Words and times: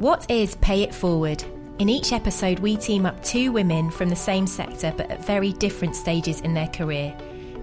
What 0.00 0.30
is 0.30 0.54
Pay 0.62 0.82
It 0.82 0.94
Forward? 0.94 1.44
In 1.78 1.90
each 1.90 2.14
episode, 2.14 2.58
we 2.60 2.78
team 2.78 3.04
up 3.04 3.22
two 3.22 3.52
women 3.52 3.90
from 3.90 4.08
the 4.08 4.16
same 4.16 4.46
sector 4.46 4.94
but 4.96 5.10
at 5.10 5.26
very 5.26 5.52
different 5.52 5.94
stages 5.94 6.40
in 6.40 6.54
their 6.54 6.68
career. 6.68 7.14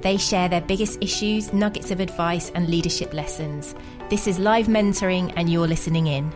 They 0.01 0.17
share 0.17 0.47
their 0.47 0.61
biggest 0.61 0.99
issues, 1.01 1.51
nuggets 1.51 1.89
of 1.89 1.99
advice, 1.99 2.51
and 2.51 2.69
leadership 2.69 3.11
lessons. 3.11 3.73
This 4.11 4.27
is 4.27 4.37
live 4.37 4.67
mentoring, 4.67 5.33
and 5.35 5.51
you're 5.51 5.67
listening 5.67 6.05
in. 6.05 6.29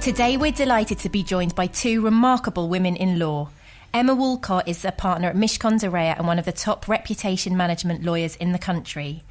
Today, 0.00 0.36
we're 0.36 0.52
delighted 0.52 1.00
to 1.00 1.08
be 1.08 1.24
joined 1.24 1.56
by 1.56 1.66
two 1.66 2.02
remarkable 2.02 2.68
women 2.68 2.94
in 2.94 3.18
law. 3.18 3.48
Emma 3.92 4.14
Woollcott 4.14 4.68
is 4.68 4.84
a 4.84 4.92
partner 4.92 5.28
at 5.28 5.34
Mishcon 5.34 5.80
de 5.80 5.88
Reya 5.88 6.16
and 6.16 6.28
one 6.28 6.38
of 6.38 6.44
the 6.44 6.52
top 6.52 6.86
reputation 6.86 7.56
management 7.56 8.04
lawyers 8.04 8.36
in 8.36 8.52
the 8.52 8.60
country. 8.60 9.24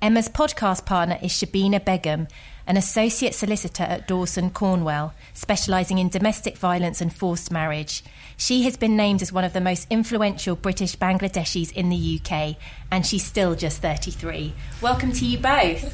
Emma's 0.00 0.28
podcast 0.28 0.86
partner 0.86 1.18
is 1.20 1.32
Shabina 1.32 1.84
Begum, 1.84 2.28
an 2.68 2.76
associate 2.76 3.34
solicitor 3.34 3.82
at 3.82 4.06
Dawson 4.06 4.50
Cornwell, 4.50 5.12
specialising 5.34 5.98
in 5.98 6.08
domestic 6.08 6.56
violence 6.56 7.00
and 7.00 7.12
forced 7.12 7.50
marriage. 7.50 8.04
She 8.36 8.62
has 8.62 8.76
been 8.76 8.96
named 8.96 9.22
as 9.22 9.32
one 9.32 9.42
of 9.42 9.54
the 9.54 9.60
most 9.60 9.88
influential 9.90 10.54
British 10.54 10.94
Bangladeshis 10.96 11.72
in 11.72 11.88
the 11.88 12.20
UK, 12.20 12.54
and 12.92 13.04
she's 13.04 13.26
still 13.26 13.56
just 13.56 13.82
33. 13.82 14.54
Welcome 14.80 15.10
to 15.14 15.26
you 15.26 15.36
both. 15.38 15.92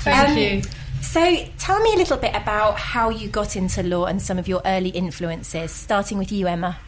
Thank 0.00 0.30
um, 0.30 0.38
you. 0.38 0.62
So, 1.02 1.44
tell 1.58 1.78
me 1.80 1.92
a 1.92 1.96
little 1.98 2.16
bit 2.16 2.34
about 2.34 2.78
how 2.78 3.10
you 3.10 3.28
got 3.28 3.54
into 3.54 3.82
law 3.82 4.06
and 4.06 4.22
some 4.22 4.38
of 4.38 4.48
your 4.48 4.62
early 4.64 4.88
influences, 4.88 5.72
starting 5.72 6.16
with 6.16 6.32
you, 6.32 6.46
Emma. 6.46 6.78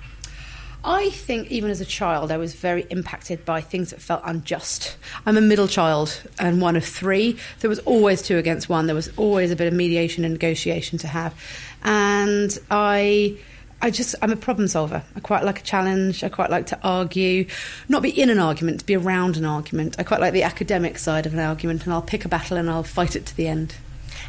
I 0.86 1.08
think 1.08 1.50
even 1.50 1.70
as 1.70 1.80
a 1.80 1.86
child, 1.86 2.30
I 2.30 2.36
was 2.36 2.54
very 2.54 2.86
impacted 2.90 3.44
by 3.46 3.62
things 3.62 3.90
that 3.90 4.02
felt 4.02 4.20
unjust. 4.24 4.98
I'm 5.24 5.38
a 5.38 5.40
middle 5.40 5.66
child 5.66 6.20
and 6.38 6.60
one 6.60 6.76
of 6.76 6.84
three. 6.84 7.38
There 7.60 7.70
was 7.70 7.78
always 7.80 8.20
two 8.20 8.36
against 8.36 8.68
one. 8.68 8.84
There 8.86 8.94
was 8.94 9.10
always 9.16 9.50
a 9.50 9.56
bit 9.56 9.66
of 9.66 9.72
mediation 9.72 10.24
and 10.24 10.34
negotiation 10.34 10.98
to 10.98 11.08
have. 11.08 11.34
And 11.82 12.56
I. 12.70 13.38
I 13.82 13.90
just 13.90 14.14
I'm 14.22 14.32
a 14.32 14.36
problem 14.36 14.66
solver. 14.66 15.02
I 15.14 15.20
quite 15.20 15.44
like 15.44 15.58
a 15.58 15.62
challenge. 15.62 16.24
I 16.24 16.30
quite 16.30 16.48
like 16.48 16.66
to 16.68 16.78
argue, 16.82 17.46
not 17.86 18.00
be 18.00 18.08
in 18.08 18.30
an 18.30 18.38
argument, 18.38 18.80
to 18.80 18.86
be 18.86 18.96
around 18.96 19.36
an 19.36 19.44
argument. 19.44 19.96
I 19.98 20.04
quite 20.04 20.20
like 20.20 20.32
the 20.32 20.42
academic 20.42 20.96
side 20.96 21.26
of 21.26 21.34
an 21.34 21.40
argument, 21.40 21.84
and 21.84 21.92
I'll 21.92 22.00
pick 22.00 22.24
a 22.24 22.28
battle 22.28 22.56
and 22.56 22.70
I'll 22.70 22.82
fight 22.82 23.14
it 23.14 23.26
to 23.26 23.36
the 23.36 23.46
end. 23.46 23.74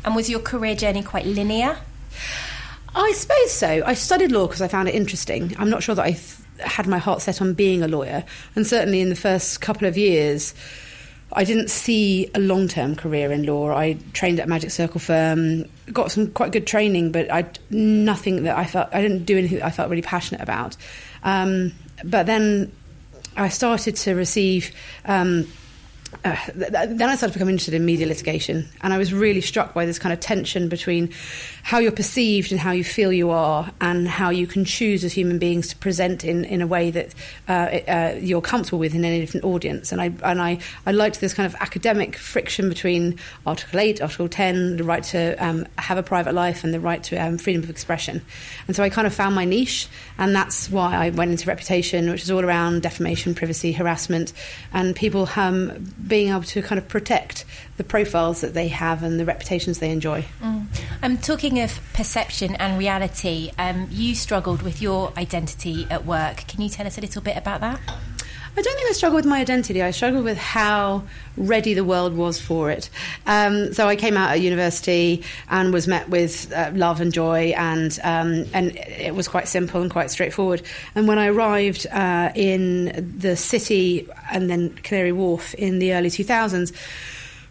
And 0.03 0.14
was 0.14 0.30
your 0.30 0.42
career 0.42 0.75
journey 0.75 1.03
quite 1.03 1.25
linear? 1.25 1.78
I 2.94 3.14
suppose 3.14 3.52
so. 3.52 3.81
I 3.86 3.94
studied 3.94 4.34
law 4.34 4.47
because 4.47 4.62
I 4.62 4.67
found 4.67 4.90
it 4.90 4.95
interesting. 4.95 5.56
I'm 5.58 5.69
not 5.69 5.84
sure 5.84 5.95
that 5.95 6.03
I 6.03 6.12
th- 6.12 6.36
had 6.59 6.88
my 6.88 6.98
heart 6.98 7.22
set 7.22 7.42
on 7.42 7.53
being 7.53 7.81
a 7.84 7.88
lawyer, 7.88 8.23
and 8.56 8.66
certainly 8.66 9.02
in 9.02 9.09
the 9.09 9.16
first 9.16 9.61
couple 9.61 9.88
of 9.88 9.98
years. 9.98 10.53
I 11.34 11.44
didn't 11.44 11.70
see 11.70 12.30
a 12.34 12.39
long 12.39 12.67
term 12.67 12.95
career 12.95 13.31
in 13.31 13.45
law. 13.45 13.72
I 13.72 13.97
trained 14.14 14.39
at 14.39 14.47
Magic 14.47 14.72
Circle 14.72 15.02
firm, 15.02 15.66
got 15.92 16.12
some 16.12 16.31
quite 16.31 16.52
good 16.52 16.66
training, 16.67 17.12
but 17.12 17.30
I 17.31 17.45
nothing 17.70 18.44
that 18.44 18.58
I 18.58 18.64
felt 18.66 18.89
I 18.94 19.02
didn't 19.02 19.25
do 19.25 19.38
anything 19.38 19.58
that 19.58 19.66
I 19.66 19.72
felt 19.72 19.89
really 19.89 20.03
passionate 20.03 20.42
about. 20.42 20.78
Um, 21.23 21.73
but 22.03 22.25
then 22.25 22.72
I 23.36 23.50
started 23.50 23.95
to 23.97 24.14
receive. 24.14 24.72
Um, 25.03 25.47
uh, 26.24 26.36
then 26.54 27.04
I 27.04 27.16
started 27.16 27.34
to 27.34 27.40
become 27.40 27.50
interested 27.50 27.74
in 27.74 27.86
media 27.86 28.08
litigation, 28.08 28.68
and 28.82 28.94
I 28.94 28.98
was 28.98 29.14
really 29.14 29.42
struck 29.42 29.74
by 29.74 29.86
this 29.86 30.00
kind 30.00 30.14
of 30.14 30.20
tension 30.20 30.70
between 30.70 31.12
how 31.64 31.80
you're 31.80 31.92
perceived 31.92 32.52
and 32.52 32.60
how 32.60 32.72
you 32.72 32.84
feel 32.84 33.12
you 33.12 33.32
are, 33.32 33.72
and 33.82 34.08
how 34.08 34.30
you 34.30 34.48
can 34.48 34.66
choose 34.66 35.04
as 35.04 35.14
human 35.14 35.40
beings 35.40 35.68
to 35.70 35.76
present 35.78 36.24
in, 36.24 36.46
in 36.46 36.62
a 36.62 36.68
way 36.68 36.92
that 36.92 37.14
uh, 37.48 37.52
uh, 37.52 38.16
you're 38.20 38.42
comfortable 38.42 38.80
with 38.80 38.96
in 38.96 39.04
any 39.04 39.20
different 39.20 39.46
audience. 39.46 39.92
And 39.92 40.02
I 40.02 40.06
and 40.24 40.42
I, 40.42 40.60
I 40.86 40.92
liked 40.92 41.22
this 41.22 41.34
kind 41.34 41.46
of 41.46 41.56
academic 41.62 42.16
friction 42.16 42.70
between 42.70 43.20
Article 43.46 43.80
8, 43.80 44.02
Article 44.02 44.28
10, 44.28 44.78
the 44.78 44.84
right 44.84 45.04
to 45.06 45.36
um, 45.46 45.68
have 45.78 45.98
a 45.98 46.04
private 46.04 46.34
life, 46.34 46.64
and 46.64 46.74
the 46.74 46.80
right 46.80 47.04
to 47.04 47.18
um, 47.18 47.38
freedom 47.38 47.64
of 47.64 47.70
expression. 47.70 48.22
And 48.68 48.76
so 48.76 48.84
I 48.84 48.90
kind 48.90 49.08
of 49.08 49.14
found 49.14 49.36
my 49.36 49.46
niche, 49.46 49.88
and 50.18 50.36
that's 50.36 50.70
why 50.70 50.96
I 50.96 51.09
went 51.09 51.31
into 51.31 51.48
reputation, 51.48 52.09
which 52.09 52.24
is 52.24 52.31
all 52.31 52.44
around 52.44 52.81
defamation, 52.81 53.36
privacy, 53.36 53.72
harassment, 53.72 54.34
and 54.74 54.96
people 54.96 55.30
um, 55.36 55.86
being 56.08 56.30
able 56.30 56.44
to 56.44 56.62
kind 56.62 56.80
of 56.80 56.88
protect 56.88 57.46
the 57.78 57.84
profiles 57.84 58.42
that 58.42 58.54
they 58.54 58.68
have 58.68 59.04
and 59.04 59.20
the 59.20 59.26
reputations 59.26 59.80
they 59.80 59.92
enjoy. 59.92 60.26
Mm. 60.42 60.68
I'm 61.02 61.18
talking 61.18 61.60
of 61.60 61.80
perception 61.94 62.56
and 62.56 62.78
reality. 62.78 63.52
Um, 63.58 63.88
you 63.92 64.16
struggled 64.16 64.62
with 64.62 64.82
your 64.82 65.12
identity 65.18 65.88
at 65.90 66.06
work. 66.06 66.48
Can 66.48 66.62
you 66.62 66.70
tell 66.70 66.88
us 66.88 66.98
a 66.98 67.02
little 67.02 67.22
bit 67.22 67.38
about 67.38 67.62
that? 67.62 67.80
I 68.58 68.62
don't 68.62 68.76
think 68.76 68.90
I 68.90 68.94
struggled 68.94 69.18
with 69.18 69.26
my 69.26 69.40
identity. 69.40 69.82
I 69.82 69.92
struggled 69.92 70.24
with 70.24 70.38
how 70.38 71.04
ready 71.36 71.74
the 71.74 71.84
world 71.84 72.16
was 72.16 72.40
for 72.40 72.72
it. 72.72 72.90
Um, 73.26 73.74
so 73.74 73.88
I 73.88 73.98
came 73.98 74.16
out 74.16 74.32
at 74.32 74.40
university 74.40 75.24
and 75.50 75.74
was 75.74 75.88
met 75.88 76.08
with 76.08 76.52
uh, 76.54 76.72
love 76.74 77.02
and 77.02 77.12
joy, 77.14 77.54
and 77.58 78.00
um, 78.04 78.46
and 78.54 78.76
it 78.78 79.14
was 79.14 79.28
quite 79.28 79.50
simple 79.50 79.82
and 79.82 79.92
quite 79.92 80.10
straightforward. 80.10 80.62
And 80.96 81.06
when 81.06 81.20
I 81.20 81.28
arrived 81.28 81.86
uh, 81.92 82.32
in 82.34 83.16
the 83.18 83.36
city 83.36 84.08
and 84.32 84.50
then 84.50 84.70
Canary 84.76 85.12
Wharf 85.12 85.54
in 85.56 85.80
the 85.80 85.94
early 85.94 86.10
2000s 86.10 86.74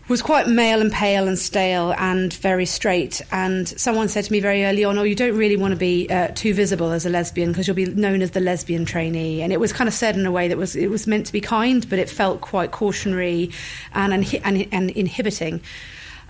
was 0.09 0.21
quite 0.21 0.49
male 0.49 0.81
and 0.81 0.93
pale 0.93 1.27
and 1.27 1.39
stale 1.39 1.95
and 1.99 2.33
very 2.35 2.67
straight. 2.67 3.23
And 3.33 3.67
someone 3.69 4.09
said 4.09 4.25
to 4.25 4.33
me 4.33 4.41
very 4.41 4.65
early 4.65 4.85
on, 4.85 4.99
"Oh, 4.99 5.03
you 5.03 5.15
don't 5.15 5.37
really 5.37 5.57
want 5.57 5.73
to 5.73 5.79
be 5.79 6.09
uh, 6.11 6.29
too 6.35 6.53
visible 6.53 6.93
as 6.93 7.07
a 7.07 7.11
lesbian 7.11 7.51
because 7.51 7.67
you'll 7.67 7.77
be 7.77 7.87
known 7.87 8.23
as 8.23 8.33
the 8.33 8.41
lesbian 8.41 8.85
trainee." 8.85 9.41
And 9.43 9.53
it 9.53 9.61
was 9.61 9.73
kind 9.73 9.89
of 9.89 9.95
said 9.95 10.17
in 10.17 10.27
a 10.27 10.33
way 10.33 10.49
that 10.49 10.59
was 10.59 10.77
it 10.77 10.91
was 10.91 11.07
meant 11.07 11.27
to 11.27 11.33
be 11.33 11.41
kind, 11.41 11.89
but 11.89 11.99
it 11.99 12.11
felt 12.11 12.41
quite 12.41 12.71
cautionary 12.71 13.51
and 13.95 14.13
and, 14.13 14.41
and, 14.45 14.69
and 14.73 14.91
inhibiting. 14.91 15.61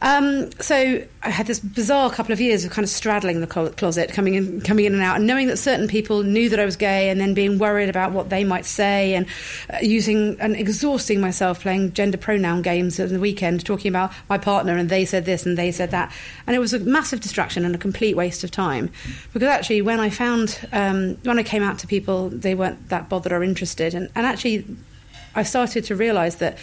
Um, 0.04 0.52
so 0.60 1.02
I 1.22 1.30
had 1.30 1.46
this 1.46 1.60
bizarre 1.60 2.10
couple 2.10 2.34
of 2.34 2.40
years 2.40 2.66
of 2.66 2.70
kind 2.70 2.84
of 2.84 2.90
straddling 2.90 3.40
the 3.40 3.46
closet, 3.46 4.12
coming 4.12 4.34
in, 4.34 4.60
coming 4.60 4.84
in 4.84 4.92
and 4.92 5.02
out, 5.02 5.16
and 5.16 5.26
knowing 5.26 5.46
that 5.46 5.56
certain 5.56 5.88
people 5.88 6.22
knew 6.22 6.50
that 6.50 6.60
I 6.60 6.66
was 6.66 6.76
gay, 6.76 7.08
and 7.08 7.18
then 7.18 7.32
being 7.32 7.58
worried 7.58 7.88
about 7.88 8.12
what 8.12 8.28
they 8.28 8.44
might 8.44 8.66
say, 8.66 9.14
and 9.14 9.26
uh, 9.72 9.78
using 9.80 10.38
and 10.40 10.56
exhausting 10.56 11.22
myself 11.22 11.62
playing 11.62 11.94
gender 11.94 12.18
pronoun 12.18 12.60
games 12.60 13.00
on 13.00 13.08
the 13.08 13.18
weekend, 13.18 13.64
talking 13.64 13.88
about 13.88 14.12
my 14.28 14.36
partner, 14.36 14.76
and 14.76 14.90
they 14.90 15.06
said 15.06 15.24
this 15.24 15.46
and 15.46 15.56
they 15.56 15.72
said 15.72 15.90
that, 15.92 16.12
and 16.46 16.54
it 16.54 16.58
was 16.58 16.74
a 16.74 16.80
massive 16.80 17.22
distraction 17.22 17.64
and 17.64 17.74
a 17.74 17.78
complete 17.78 18.14
waste 18.14 18.44
of 18.44 18.50
time. 18.50 18.90
Because 19.32 19.48
actually, 19.48 19.80
when 19.80 20.00
I 20.00 20.10
found 20.10 20.68
um, 20.72 21.16
when 21.22 21.38
I 21.38 21.42
came 21.42 21.62
out 21.62 21.78
to 21.78 21.86
people, 21.86 22.28
they 22.28 22.54
weren't 22.54 22.90
that 22.90 23.08
bothered 23.08 23.32
or 23.32 23.42
interested, 23.42 23.94
and, 23.94 24.10
and 24.14 24.26
actually, 24.26 24.66
I 25.34 25.44
started 25.44 25.84
to 25.84 25.96
realise 25.96 26.34
that 26.34 26.58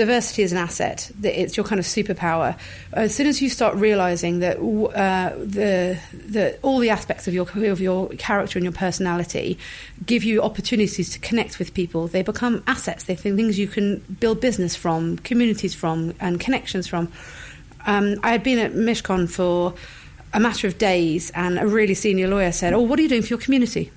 diversity 0.00 0.42
is 0.42 0.50
an 0.50 0.58
asset. 0.58 1.10
It's 1.22 1.56
your 1.58 1.64
kind 1.64 1.78
of 1.78 1.84
superpower. 1.84 2.58
As 2.94 3.14
soon 3.14 3.26
as 3.26 3.42
you 3.42 3.50
start 3.50 3.74
realizing 3.76 4.38
that 4.38 4.56
uh, 4.56 5.36
the, 5.36 5.98
the 6.26 6.58
all 6.62 6.78
the 6.78 6.88
aspects 6.88 7.28
of 7.28 7.34
your 7.34 7.46
of 7.70 7.80
your 7.80 8.08
character 8.16 8.58
and 8.58 8.64
your 8.64 8.72
personality 8.72 9.58
give 10.06 10.24
you 10.24 10.40
opportunities 10.42 11.10
to 11.10 11.18
connect 11.18 11.58
with 11.58 11.74
people, 11.74 12.08
they 12.08 12.22
become 12.22 12.62
assets. 12.66 13.04
They 13.04 13.14
things 13.14 13.58
you 13.58 13.68
can 13.68 13.98
build 14.18 14.40
business 14.40 14.74
from, 14.74 15.18
communities 15.18 15.74
from, 15.74 16.14
and 16.18 16.40
connections 16.40 16.86
from. 16.86 17.12
Um, 17.86 18.18
I 18.22 18.30
had 18.32 18.42
been 18.42 18.58
at 18.58 18.72
Mishcon 18.72 19.28
for 19.28 19.74
a 20.32 20.40
matter 20.40 20.66
of 20.66 20.78
days, 20.78 21.30
and 21.34 21.58
a 21.58 21.66
really 21.66 21.94
senior 21.94 22.28
lawyer 22.28 22.52
said, 22.52 22.72
"Oh, 22.72 22.80
what 22.80 22.98
are 22.98 23.02
you 23.02 23.08
doing 23.08 23.22
for 23.22 23.28
your 23.28 23.38
community?" 23.38 23.90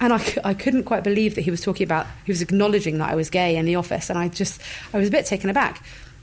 And 0.00 0.12
I, 0.12 0.36
I 0.44 0.54
couldn't 0.54 0.84
quite 0.84 1.02
believe 1.02 1.34
that 1.34 1.42
he 1.42 1.50
was 1.50 1.60
talking 1.60 1.84
about, 1.84 2.06
he 2.24 2.30
was 2.30 2.40
acknowledging 2.40 2.98
that 2.98 3.10
I 3.10 3.14
was 3.14 3.30
gay 3.30 3.56
in 3.56 3.66
the 3.66 3.74
office. 3.74 4.10
And 4.10 4.18
I 4.18 4.28
just, 4.28 4.60
I 4.92 4.98
was 4.98 5.08
a 5.08 5.10
bit 5.10 5.26
taken 5.26 5.50
aback. 5.50 5.82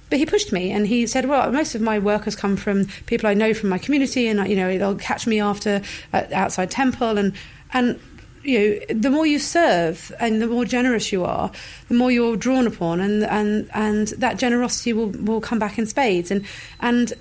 But 0.10 0.20
he 0.20 0.26
pushed 0.26 0.54
me 0.54 0.72
and 0.72 0.88
he 0.88 1.08
said, 1.08 1.28
Well, 1.28 1.52
most 1.52 1.76
of 1.76 1.82
my 1.82 2.00
work 2.00 2.26
has 2.26 2.36
come 2.36 2.58
from 2.58 2.86
people 3.08 3.28
I 3.28 3.34
know 3.34 3.54
from 3.54 3.70
my 3.70 3.78
community, 3.78 4.28
and, 4.28 4.48
you 4.48 4.56
know, 4.56 4.78
they'll 4.78 4.96
catch 4.96 5.26
me 5.26 5.42
after 5.42 5.82
uh, 6.14 6.24
outside 6.32 6.70
Temple. 6.72 7.18
And, 7.18 7.34
and 7.74 8.00
you 8.46 8.60
know, 8.60 8.86
the 9.00 9.10
more 9.10 9.26
you 9.26 9.40
serve 9.40 10.12
and 10.20 10.42
the 10.42 10.48
more 10.48 10.66
generous 10.66 11.12
you 11.12 11.26
are, 11.26 11.52
the 11.88 11.96
more 11.96 12.12
you're 12.12 12.38
drawn 12.38 12.68
upon, 12.68 13.02
and 13.02 13.24
and 13.24 13.70
and 13.74 14.10
that 14.20 14.38
generosity 14.38 14.94
will, 14.94 15.08
will 15.10 15.42
come 15.42 15.58
back 15.58 15.80
in 15.80 15.86
spades. 15.88 16.30
And 16.30 16.46
and 16.80 17.14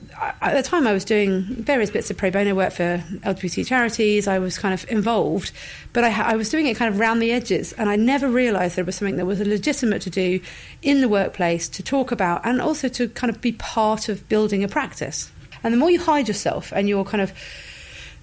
at 0.43 0.55
the 0.55 0.63
time, 0.63 0.87
I 0.87 0.93
was 0.93 1.05
doing 1.05 1.43
various 1.43 1.91
bits 1.91 2.11
of 2.11 2.19
pro 2.19 2.31
bono 2.31 2.55
work 2.55 2.75
for 2.75 3.03
LGBT 3.25 3.67
charities. 3.67 4.29
I 4.29 4.39
was 4.39 4.59
kind 4.59 4.75
of 4.75 4.89
involved, 4.91 5.53
but 5.95 6.05
I, 6.05 6.33
I 6.33 6.37
was 6.37 6.51
doing 6.51 6.67
it 6.67 6.77
kind 6.77 6.93
of 6.93 7.01
round 7.01 7.23
the 7.23 7.33
edges, 7.33 7.73
and 7.73 7.89
I 7.89 7.97
never 7.97 8.29
realised 8.29 8.77
there 8.77 8.85
was 8.85 8.97
something 8.97 9.17
that 9.17 9.27
was 9.27 9.41
legitimate 9.41 10.03
to 10.03 10.11
do 10.11 10.41
in 10.83 11.01
the 11.01 11.09
workplace 11.09 11.69
to 11.71 11.83
talk 11.83 12.13
about, 12.13 12.43
and 12.45 12.61
also 12.61 12.89
to 12.89 13.09
kind 13.09 13.35
of 13.35 13.41
be 13.41 13.53
part 13.53 14.11
of 14.11 14.29
building 14.29 14.63
a 14.63 14.69
practice. 14.69 15.33
And 15.63 15.73
the 15.73 15.79
more 15.79 15.91
you 15.91 16.01
hide 16.01 16.29
yourself, 16.29 16.71
and 16.77 16.87
you're 16.87 17.05
kind 17.05 17.23
of 17.23 17.33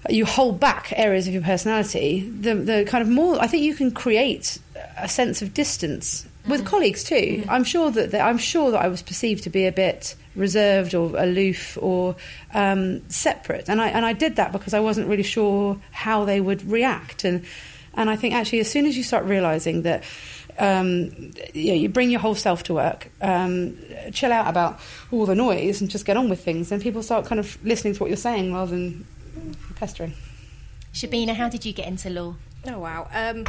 you 0.08 0.26
hold 0.26 0.58
back 0.58 0.92
areas 0.96 1.26
of 1.28 1.32
your 1.32 1.42
personality, 1.42 2.28
the, 2.28 2.54
the 2.54 2.84
kind 2.86 3.02
of 3.02 3.08
more 3.08 3.40
I 3.40 3.46
think 3.46 3.62
you 3.62 3.74
can 3.74 3.90
create 3.90 4.58
a 4.98 5.08
sense 5.08 5.42
of 5.42 5.54
distance 5.54 6.26
with 6.46 6.62
mm. 6.62 6.66
colleagues 6.66 7.04
too. 7.04 7.42
Mm. 7.44 7.46
I'm 7.48 7.64
sure 7.64 7.90
that, 7.90 8.10
that, 8.10 8.20
I'm 8.20 8.38
sure 8.38 8.70
that 8.72 8.80
I 8.80 8.88
was 8.88 9.02
perceived 9.02 9.44
to 9.44 9.50
be 9.50 9.66
a 9.66 9.72
bit 9.72 10.16
reserved 10.34 10.94
or 10.94 11.16
aloof 11.16 11.78
or 11.80 12.16
um, 12.54 13.08
separate, 13.10 13.68
and 13.68 13.80
I 13.80 13.88
and 13.88 14.04
I 14.04 14.12
did 14.12 14.36
that 14.36 14.52
because 14.52 14.74
I 14.74 14.80
wasn't 14.80 15.08
really 15.08 15.22
sure 15.22 15.78
how 15.92 16.24
they 16.24 16.40
would 16.40 16.68
react, 16.68 17.24
and 17.24 17.44
and 17.94 18.10
I 18.10 18.16
think 18.16 18.34
actually 18.34 18.60
as 18.60 18.70
soon 18.70 18.86
as 18.86 18.96
you 18.96 19.02
start 19.02 19.24
realizing 19.24 19.82
that 19.82 20.02
um, 20.58 21.32
you, 21.54 21.68
know, 21.68 21.74
you 21.74 21.88
bring 21.88 22.10
your 22.10 22.20
whole 22.20 22.34
self 22.34 22.62
to 22.64 22.74
work, 22.74 23.10
um, 23.20 23.76
chill 24.12 24.32
out 24.32 24.48
about 24.48 24.80
all 25.10 25.26
the 25.26 25.34
noise, 25.34 25.80
and 25.80 25.90
just 25.90 26.04
get 26.04 26.16
on 26.16 26.28
with 26.28 26.44
things. 26.44 26.70
And 26.72 26.82
people 26.82 27.02
start 27.02 27.26
kind 27.26 27.38
of 27.38 27.62
listening 27.64 27.94
to 27.94 28.00
what 28.00 28.10
you're 28.10 28.16
saying 28.16 28.52
rather 28.52 28.70
than 28.72 29.06
pestering. 29.76 30.14
Shabina, 30.92 31.34
how 31.34 31.48
did 31.48 31.64
you 31.64 31.72
get 31.72 31.88
into 31.88 32.10
law? 32.10 32.36
Oh 32.66 32.78
wow. 32.78 33.08
Um, 33.12 33.46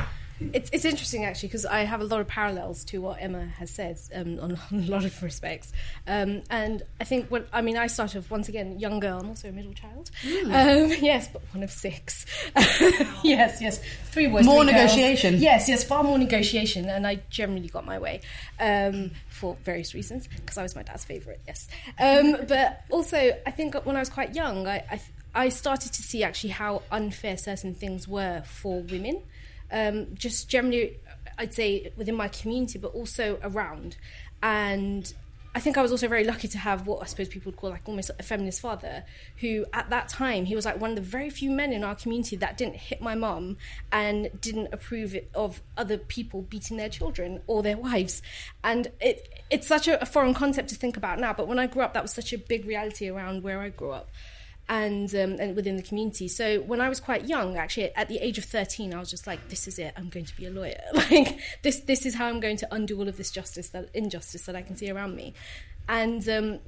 it's, 0.51 0.69
it's 0.74 0.85
interesting 0.85 1.25
actually 1.25 1.50
because 1.50 1.65
I 1.65 1.81
have 1.81 2.01
a 2.01 2.03
lot 2.03 2.19
of 2.19 2.27
parallels 2.27 2.83
to 2.85 3.00
what 3.00 3.21
Emma 3.21 3.45
has 3.45 3.69
said 3.69 4.00
um, 4.13 4.39
on, 4.39 4.59
on, 4.71 4.80
a 4.88 4.91
lot 4.91 5.06
of 5.06 5.21
respects, 5.24 5.71
um, 6.07 6.41
and 6.50 6.83
I 7.00 7.03
think 7.03 7.30
when 7.30 7.45
I 7.53 7.62
mean 7.62 7.77
I 7.77 7.88
started 7.88 8.30
once 8.30 8.50
again 8.50 8.80
young 8.80 9.00
girl. 9.00 9.19
I'm 9.19 9.30
also 9.30 9.50
a 9.50 9.51
middle 9.51 9.74
child. 9.74 10.09
Mm. 10.24 10.45
Um, 10.45 10.97
yes, 11.01 11.27
but 11.31 11.41
one 11.51 11.63
of 11.63 11.71
six. 11.71 12.25
yes, 13.24 13.62
yes, 13.62 13.80
three 14.06 14.27
boys. 14.27 14.45
More 14.45 14.63
three 14.63 14.74
negotiation. 14.74 15.33
Girls. 15.33 15.44
Yes, 15.44 15.69
yes, 15.69 15.83
far 15.83 16.03
more 16.03 16.18
negotiation, 16.18 16.89
and 16.89 17.06
I 17.06 17.21
generally 17.30 17.68
got 17.68 17.85
my 17.85 18.00
way 18.00 18.21
um, 18.59 19.12
for 19.30 19.56
various 19.63 19.94
reasons 19.94 20.27
because 20.27 20.57
I 20.57 20.63
was 20.63 20.75
my 20.75 20.83
dad's 20.83 21.06
favorite. 21.06 21.41
Yes, 21.47 21.68
um, 22.00 22.38
but 22.47 22.83
also 22.89 23.18
I 23.45 23.51
think 23.51 23.75
when 23.85 23.95
I 23.95 24.00
was 24.00 24.09
quite 24.09 24.35
young, 24.35 24.68
I, 24.68 24.83
I 24.89 25.01
I 25.35 25.50
started 25.50 25.94
to 25.94 26.03
see 26.03 26.24
actually 26.24 26.51
how 26.51 26.83
unfair 26.91 27.38
certain 27.38 27.74
things 27.74 28.07
were 28.07 28.44
for 28.45 28.81
women 28.81 29.24
um, 29.74 30.07
just 30.13 30.47
generally, 30.47 31.00
I'd 31.38 31.53
say 31.53 31.91
within 31.97 32.15
my 32.15 32.27
community, 32.30 32.77
but 32.77 32.94
also 32.94 33.39
around. 33.41 33.97
And 34.41 35.12
I 35.56 35.59
think 35.59 35.77
I 35.77 35.81
was 35.81 35.91
also 35.91 36.07
very 36.07 36.24
lucky 36.24 36.47
to 36.47 36.57
have 36.59 36.88
what 36.88 37.01
I 37.01 37.06
suppose 37.06 37.27
people 37.27 37.51
would 37.51 37.57
call 37.57 37.71
like 37.71 37.81
almost 37.85 38.12
a 38.18 38.24
feminist 38.24 38.62
father, 38.62 39.03
who 39.38 39.65
at 39.74 39.89
that 39.89 40.09
time 40.09 40.45
he 40.45 40.56
was 40.56 40.65
like 40.65 40.80
one 40.80 40.91
of 40.91 40.95
the 40.95 41.01
very 41.01 41.30
few 41.30 41.50
men 41.50 41.74
in 41.74 41.83
our 41.83 41.95
community 41.95 42.35
that 42.38 42.57
didn't 42.57 42.75
hit 42.75 43.01
my 43.01 43.15
mum 43.15 43.57
and 43.91 44.30
didn't 44.41 44.69
approve 44.71 45.15
of 45.33 45.62
other 45.75 45.97
people 45.97 46.44
beating 46.44 46.77
their 46.77 46.89
children 46.89 47.41
or 47.47 47.63
their 47.63 47.77
wives, 47.77 48.21
and 48.63 48.91
it 49.00 49.27
it's 49.50 49.68
such 49.68 49.88
a, 49.88 50.01
a 50.01 50.06
foreign 50.06 50.33
concept 50.33 50.69
to 50.69 50.75
think 50.75 50.97
about 50.97 51.19
now. 51.19 51.33
But 51.33 51.47
when 51.47 51.59
I 51.59 51.68
grew 51.68 51.81
up, 51.81 51.94
that 51.94 52.03
was 52.03 52.13
such 52.13 52.31
a 52.33 52.38
big 52.38 52.65
reality 52.65 53.09
around 53.09 53.44
where 53.44 53.59
I 53.59 53.69
grew 53.69 53.91
up 53.91 54.09
and 54.69 55.13
um, 55.15 55.36
and 55.39 55.56
within 55.56 55.75
the 55.75 55.83
community. 55.83 56.27
So 56.27 56.62
when 56.62 56.80
I 56.80 56.89
was 56.89 57.00
quite 57.00 57.27
young, 57.27 57.57
actually 57.57 57.94
at 57.95 58.07
the 58.07 58.19
age 58.19 58.38
of 58.38 58.45
thirteen, 58.45 58.94
I 58.94 59.00
was 59.00 59.10
just 59.10 59.27
like, 59.27 59.50
"This 59.50 59.68
is 59.68 59.77
it. 59.80 59.94
I'm 59.98 60.10
going 60.10 60.25
to 60.25 60.36
be 60.36 60.45
a 60.45 60.51
lawyer. 60.51 60.81
like 60.94 61.39
this. 61.62 61.81
This 61.81 62.06
is 62.06 62.15
how 62.15 62.27
I'm 62.27 62.39
going 62.39 62.57
to 62.57 62.68
undo 62.71 62.98
all 62.98 63.07
of 63.07 63.18
this 63.18 63.31
justice 63.31 63.69
that 63.69 63.89
injustice 63.94 64.45
that 64.45 64.56
I 64.56 64.62
can 64.62 64.75
see 64.75 64.89
around 64.89 65.15
me." 65.15 65.33
And 65.89 66.27
um, 66.30 66.60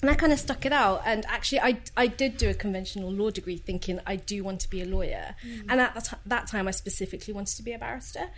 and 0.00 0.10
I 0.10 0.14
kind 0.14 0.32
of 0.32 0.38
stuck 0.38 0.64
it 0.64 0.72
out. 0.72 1.02
And 1.04 1.26
actually, 1.26 1.60
I, 1.60 1.80
I 1.96 2.06
did 2.06 2.36
do 2.36 2.48
a 2.48 2.54
conventional 2.54 3.10
law 3.10 3.30
degree 3.30 3.56
thinking 3.56 4.00
I 4.06 4.16
do 4.16 4.44
want 4.44 4.60
to 4.60 4.70
be 4.70 4.80
a 4.80 4.84
lawyer. 4.84 5.34
Mm. 5.44 5.64
And 5.68 5.80
at 5.80 5.94
that, 5.94 6.18
that 6.24 6.46
time, 6.46 6.68
I 6.68 6.70
specifically 6.70 7.34
wanted 7.34 7.56
to 7.56 7.62
be 7.62 7.72
a 7.72 7.78
barrister. 7.78 8.30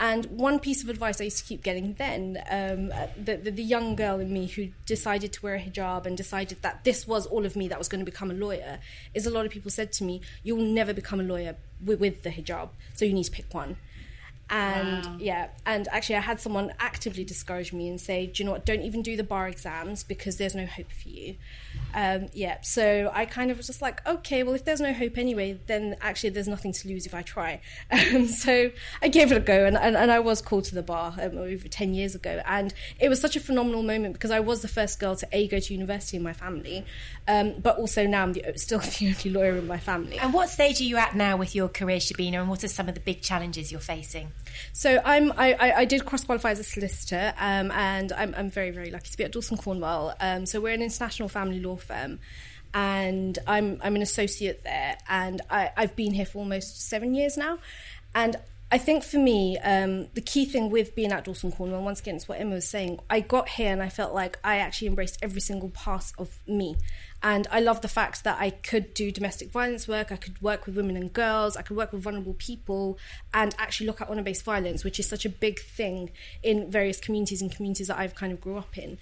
And 0.00 0.26
one 0.26 0.58
piece 0.58 0.82
of 0.82 0.88
advice 0.88 1.20
I 1.20 1.24
used 1.24 1.38
to 1.38 1.44
keep 1.44 1.62
getting 1.62 1.94
then, 1.94 2.42
um, 2.50 2.88
the, 3.16 3.36
the, 3.36 3.52
the, 3.52 3.62
young 3.62 3.94
girl 3.94 4.18
in 4.18 4.32
me 4.32 4.48
who 4.48 4.70
decided 4.86 5.32
to 5.34 5.42
wear 5.42 5.54
a 5.54 5.60
hijab 5.60 6.04
and 6.04 6.16
decided 6.16 6.62
that 6.62 6.82
this 6.82 7.06
was 7.06 7.26
all 7.26 7.46
of 7.46 7.54
me 7.54 7.68
that 7.68 7.78
was 7.78 7.86
going 7.86 8.00
to 8.00 8.04
become 8.04 8.28
a 8.28 8.34
lawyer, 8.34 8.80
is 9.14 9.24
a 9.24 9.30
lot 9.30 9.46
of 9.46 9.52
people 9.52 9.70
said 9.70 9.92
to 9.92 10.04
me, 10.04 10.20
You'll 10.42 10.64
never 10.64 10.92
become 10.92 11.20
a 11.20 11.22
lawyer 11.22 11.54
with, 11.84 12.00
with 12.00 12.24
the 12.24 12.30
hijab, 12.30 12.70
so 12.94 13.04
you 13.04 13.12
need 13.12 13.24
to 13.24 13.30
pick 13.30 13.54
one. 13.54 13.76
And 14.50 15.06
wow. 15.06 15.16
yeah, 15.18 15.48
and 15.64 15.88
actually, 15.88 16.16
I 16.16 16.20
had 16.20 16.40
someone 16.40 16.72
actively 16.78 17.24
discourage 17.24 17.72
me 17.72 17.88
and 17.88 18.00
say, 18.00 18.26
"Do 18.26 18.42
you 18.42 18.44
know 18.44 18.52
what? 18.52 18.66
Don't 18.66 18.82
even 18.82 19.02
do 19.02 19.16
the 19.16 19.24
bar 19.24 19.48
exams 19.48 20.04
because 20.04 20.36
there's 20.36 20.54
no 20.54 20.66
hope 20.66 20.92
for 20.92 21.08
you." 21.08 21.36
Um, 21.94 22.26
yeah, 22.32 22.60
so 22.60 23.10
I 23.14 23.24
kind 23.24 23.52
of 23.52 23.56
was 23.56 23.68
just 23.68 23.80
like, 23.80 24.04
okay, 24.04 24.42
well, 24.42 24.54
if 24.54 24.64
there's 24.64 24.80
no 24.80 24.92
hope 24.92 25.16
anyway, 25.16 25.60
then 25.66 25.96
actually 26.00 26.30
there's 26.30 26.48
nothing 26.48 26.72
to 26.72 26.88
lose 26.88 27.06
if 27.06 27.14
I 27.14 27.22
try. 27.22 27.60
Um, 27.94 28.26
so 28.26 28.70
I 29.00 29.08
gave 29.08 29.30
it 29.30 29.36
a 29.36 29.40
go, 29.40 29.64
and, 29.64 29.76
and, 29.76 29.96
and 29.96 30.10
I 30.10 30.18
was 30.18 30.42
called 30.42 30.64
to 30.64 30.74
the 30.74 30.82
bar 30.82 31.14
um, 31.20 31.38
over 31.38 31.68
10 31.68 31.94
years 31.94 32.14
ago. 32.14 32.42
And 32.44 32.74
it 32.98 33.08
was 33.08 33.20
such 33.20 33.36
a 33.36 33.40
phenomenal 33.40 33.82
moment 33.82 34.14
because 34.14 34.30
I 34.30 34.40
was 34.40 34.62
the 34.62 34.68
first 34.68 34.98
girl 34.98 35.14
to 35.16 35.28
A, 35.32 35.46
go 35.46 35.60
to 35.60 35.72
university 35.72 36.16
in 36.16 36.22
my 36.22 36.32
family, 36.32 36.84
um, 37.28 37.54
but 37.62 37.78
also 37.78 38.06
now 38.06 38.24
I'm 38.24 38.32
the, 38.32 38.44
still 38.56 38.78
the 38.98 39.14
only 39.16 39.30
lawyer 39.30 39.56
in 39.56 39.66
my 39.66 39.78
family. 39.78 40.18
And 40.18 40.34
what 40.34 40.48
stage 40.48 40.80
are 40.80 40.84
you 40.84 40.96
at 40.96 41.14
now 41.14 41.36
with 41.36 41.54
your 41.54 41.68
career, 41.68 41.98
Shabina, 41.98 42.40
and 42.40 42.48
what 42.48 42.64
are 42.64 42.68
some 42.68 42.88
of 42.88 42.94
the 42.94 43.00
big 43.00 43.22
challenges 43.22 43.70
you're 43.70 43.80
facing? 43.80 44.32
So 44.72 45.00
I'm, 45.04 45.32
I, 45.32 45.72
I, 45.76 45.84
did 45.84 46.04
cross 46.04 46.24
qualify 46.24 46.50
as 46.50 46.58
a 46.58 46.64
solicitor, 46.64 47.32
um, 47.38 47.70
and 47.70 48.12
I'm, 48.12 48.34
I'm 48.36 48.50
very, 48.50 48.70
very 48.70 48.90
lucky 48.90 49.10
to 49.10 49.16
be 49.16 49.24
at 49.24 49.32
Dawson 49.32 49.56
Cornwell. 49.56 50.14
Um, 50.20 50.46
so 50.46 50.60
we're 50.60 50.74
an 50.74 50.82
international 50.82 51.28
family 51.28 51.60
law 51.60 51.76
firm 51.76 52.18
and 52.74 53.38
I'm 53.46 53.80
I'm 53.82 53.94
an 53.94 54.02
associate 54.02 54.64
there, 54.64 54.98
and 55.08 55.40
I, 55.48 55.70
I've 55.76 55.94
been 55.94 56.12
here 56.12 56.26
for 56.26 56.38
almost 56.38 56.88
seven 56.88 57.14
years 57.14 57.36
now, 57.36 57.58
and 58.14 58.36
I 58.74 58.78
think 58.78 59.04
for 59.04 59.18
me, 59.18 59.56
um, 59.58 60.08
the 60.14 60.20
key 60.20 60.44
thing 60.46 60.68
with 60.68 60.96
being 60.96 61.12
at 61.12 61.24
Dawson 61.24 61.52
Cornwell, 61.52 61.82
once 61.82 62.00
again, 62.00 62.16
it's 62.16 62.28
what 62.28 62.40
Emma 62.40 62.56
was 62.56 62.66
saying. 62.66 62.98
I 63.08 63.20
got 63.20 63.48
here 63.48 63.72
and 63.72 63.80
I 63.80 63.88
felt 63.88 64.12
like 64.12 64.36
I 64.42 64.56
actually 64.56 64.88
embraced 64.88 65.18
every 65.22 65.40
single 65.40 65.68
part 65.68 66.06
of 66.18 66.36
me. 66.48 66.74
And 67.24 67.48
I 67.50 67.60
love 67.60 67.80
the 67.80 67.88
fact 67.88 68.22
that 68.24 68.36
I 68.38 68.50
could 68.50 68.92
do 68.92 69.10
domestic 69.10 69.50
violence 69.50 69.88
work, 69.88 70.12
I 70.12 70.16
could 70.16 70.40
work 70.42 70.66
with 70.66 70.76
women 70.76 70.94
and 70.94 71.10
girls, 71.10 71.56
I 71.56 71.62
could 71.62 71.74
work 71.74 71.90
with 71.90 72.02
vulnerable 72.02 72.34
people, 72.34 72.98
and 73.32 73.54
actually 73.58 73.86
look 73.86 74.02
at 74.02 74.10
honor 74.10 74.22
based 74.22 74.44
violence, 74.44 74.84
which 74.84 75.00
is 75.00 75.08
such 75.08 75.24
a 75.24 75.30
big 75.30 75.58
thing 75.58 76.10
in 76.42 76.70
various 76.70 77.00
communities 77.00 77.40
and 77.40 77.50
communities 77.50 77.88
that 77.88 77.98
I've 77.98 78.14
kind 78.14 78.30
of 78.30 78.42
grew 78.42 78.58
up 78.58 78.76
in. 78.76 78.98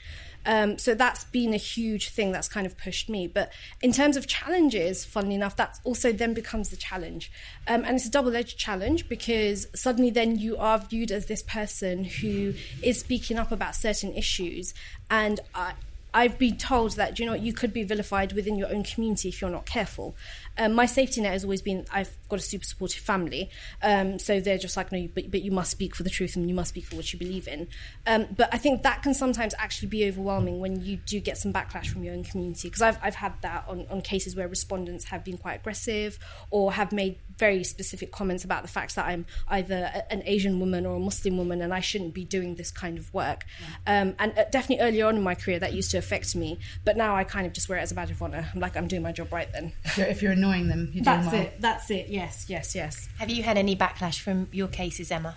Um, 0.47 0.79
so 0.79 0.95
that's 0.95 1.25
been 1.25 1.53
a 1.53 1.59
huge 1.59 2.11
thing 2.11 2.31
that's 2.31 2.47
kind 2.47 2.65
of 2.65 2.79
pushed 2.79 3.09
me. 3.09 3.27
But 3.27 3.53
in 3.81 3.91
terms 3.91 4.17
of 4.17 4.29
challenges, 4.29 5.05
funnily 5.05 5.35
enough, 5.35 5.57
that 5.57 5.81
also 5.83 6.13
then 6.13 6.33
becomes 6.33 6.69
the 6.69 6.77
challenge. 6.77 7.31
Um, 7.67 7.85
and 7.85 7.97
it's 7.97 8.07
a 8.07 8.11
double 8.11 8.37
edged 8.37 8.57
challenge 8.57 9.09
because 9.09 9.67
suddenly 9.75 10.11
then 10.11 10.39
you 10.39 10.57
are 10.59 10.79
viewed 10.79 11.11
as 11.11 11.27
this 11.27 11.43
person 11.43 12.05
who 12.05 12.55
is 12.85 13.01
speaking 13.01 13.37
up 13.37 13.51
about 13.51 13.75
certain 13.75 14.15
issues. 14.15 14.75
And 15.11 15.41
I, 15.57 15.75
I've 16.15 16.39
been 16.39 16.57
told 16.57 16.97
that 16.97 17.19
you 17.19 17.27
know 17.27 17.35
you 17.35 17.53
could 17.53 17.73
be 17.73 17.83
vilified 17.83 18.33
within 18.33 18.57
your 18.57 18.69
own 18.69 18.85
community 18.85 19.29
if 19.29 19.41
you're 19.41 19.51
not 19.51 19.67
careful. 19.67 20.15
Um, 20.59 20.75
my 20.75 20.87
safety 20.87 21.21
net 21.21 21.33
has 21.33 21.45
always 21.45 21.63
been 21.63 21.87
I've 21.93 22.17
got 22.33 22.41
a 22.41 22.43
super 22.43 22.65
supportive 22.65 23.03
family, 23.03 23.51
um, 23.83 24.19
so 24.19 24.41
they're 24.41 24.59
just 24.59 24.77
like 24.77 24.91
no, 24.91 25.09
but, 25.15 25.31
but 25.31 25.43
you 25.43 25.51
must 25.51 25.71
speak 25.71 25.95
for 25.95 26.03
the 26.03 26.11
truth 26.11 26.35
and 26.37 26.49
you 26.49 26.55
must 26.55 26.71
speak 26.71 26.85
for 26.87 26.97
what 26.97 27.13
you 27.13 27.19
believe 27.19 27.47
in. 27.47 27.69
Um, 28.07 28.27
but 28.37 28.49
I 28.53 28.59
think 28.59 28.83
that 28.83 29.03
can 29.03 29.15
sometimes 29.15 29.55
actually 29.59 29.89
be 29.89 30.09
overwhelming 30.09 30.61
when 30.61 30.81
you 30.81 30.97
do 30.97 31.21
get 31.21 31.37
some 31.37 31.53
backlash 31.53 31.87
from 31.87 32.03
your 32.03 32.15
own 32.15 32.25
community 32.25 32.69
because 32.69 32.83
I've 32.83 32.99
I've 33.03 33.15
had 33.15 33.35
that 33.43 33.65
on, 33.69 33.87
on 33.91 34.01
cases 34.01 34.35
where 34.35 34.49
respondents 34.49 35.05
have 35.05 35.25
been 35.25 35.37
quite 35.37 35.55
aggressive 35.61 36.19
or 36.51 36.73
have 36.73 36.93
made 36.93 37.19
very 37.39 37.65
specific 37.65 38.13
comments 38.13 38.45
about 38.45 38.63
the 38.63 38.69
fact 38.69 38.95
that 38.97 39.07
I'm 39.07 39.27
either 39.49 39.91
a, 39.95 40.13
an 40.13 40.23
Asian 40.25 40.61
woman 40.61 40.87
or 40.87 40.97
a 40.97 41.01
Muslim 41.01 41.37
woman 41.37 41.63
and 41.63 41.73
I 41.73 41.81
shouldn't 41.81 42.15
be 42.15 42.25
doing 42.25 42.55
this 42.55 42.71
kind 42.71 42.99
of 42.99 43.13
work. 43.13 43.45
Yeah. 43.87 44.01
Um, 44.01 44.15
and 44.19 44.39
uh, 44.39 44.45
definitely 44.51 44.85
earlier 44.85 45.07
on 45.07 45.17
in 45.17 45.23
my 45.23 45.35
career 45.35 45.59
that 45.59 45.73
used 45.73 45.91
to 45.93 45.99
affect 45.99 46.35
me, 46.35 46.59
but 46.85 46.97
now 46.97 47.15
I 47.15 47.25
kind 47.25 47.47
of 47.47 47.53
just 47.53 47.69
wear 47.69 47.79
it 47.79 47.83
as 47.83 47.93
a 47.93 47.95
badge 47.95 48.11
of 48.11 48.23
honor. 48.23 48.49
I'm 48.55 48.61
like 48.61 48.77
I'm 48.77 48.89
doing 48.89 49.03
my 49.03 49.13
job 49.13 49.33
right 49.33 49.51
then. 49.53 49.73
if 49.97 50.23
you're 50.23 50.33
annoying 50.33 50.69
them. 50.69 50.91
You're 50.93 51.05
That's 51.13 51.33
well. 51.33 51.43
it. 51.43 51.61
That's 51.61 51.91
it. 51.91 52.09
Yes, 52.23 52.47
yes, 52.49 52.75
yes. 52.77 53.09
Have 53.19 53.31
you 53.31 53.43
had 53.43 53.59
any 53.59 53.75
backlash 53.75 54.21
from 54.21 54.47
your 54.53 54.69
cases, 54.69 55.11
Emma? 55.11 55.35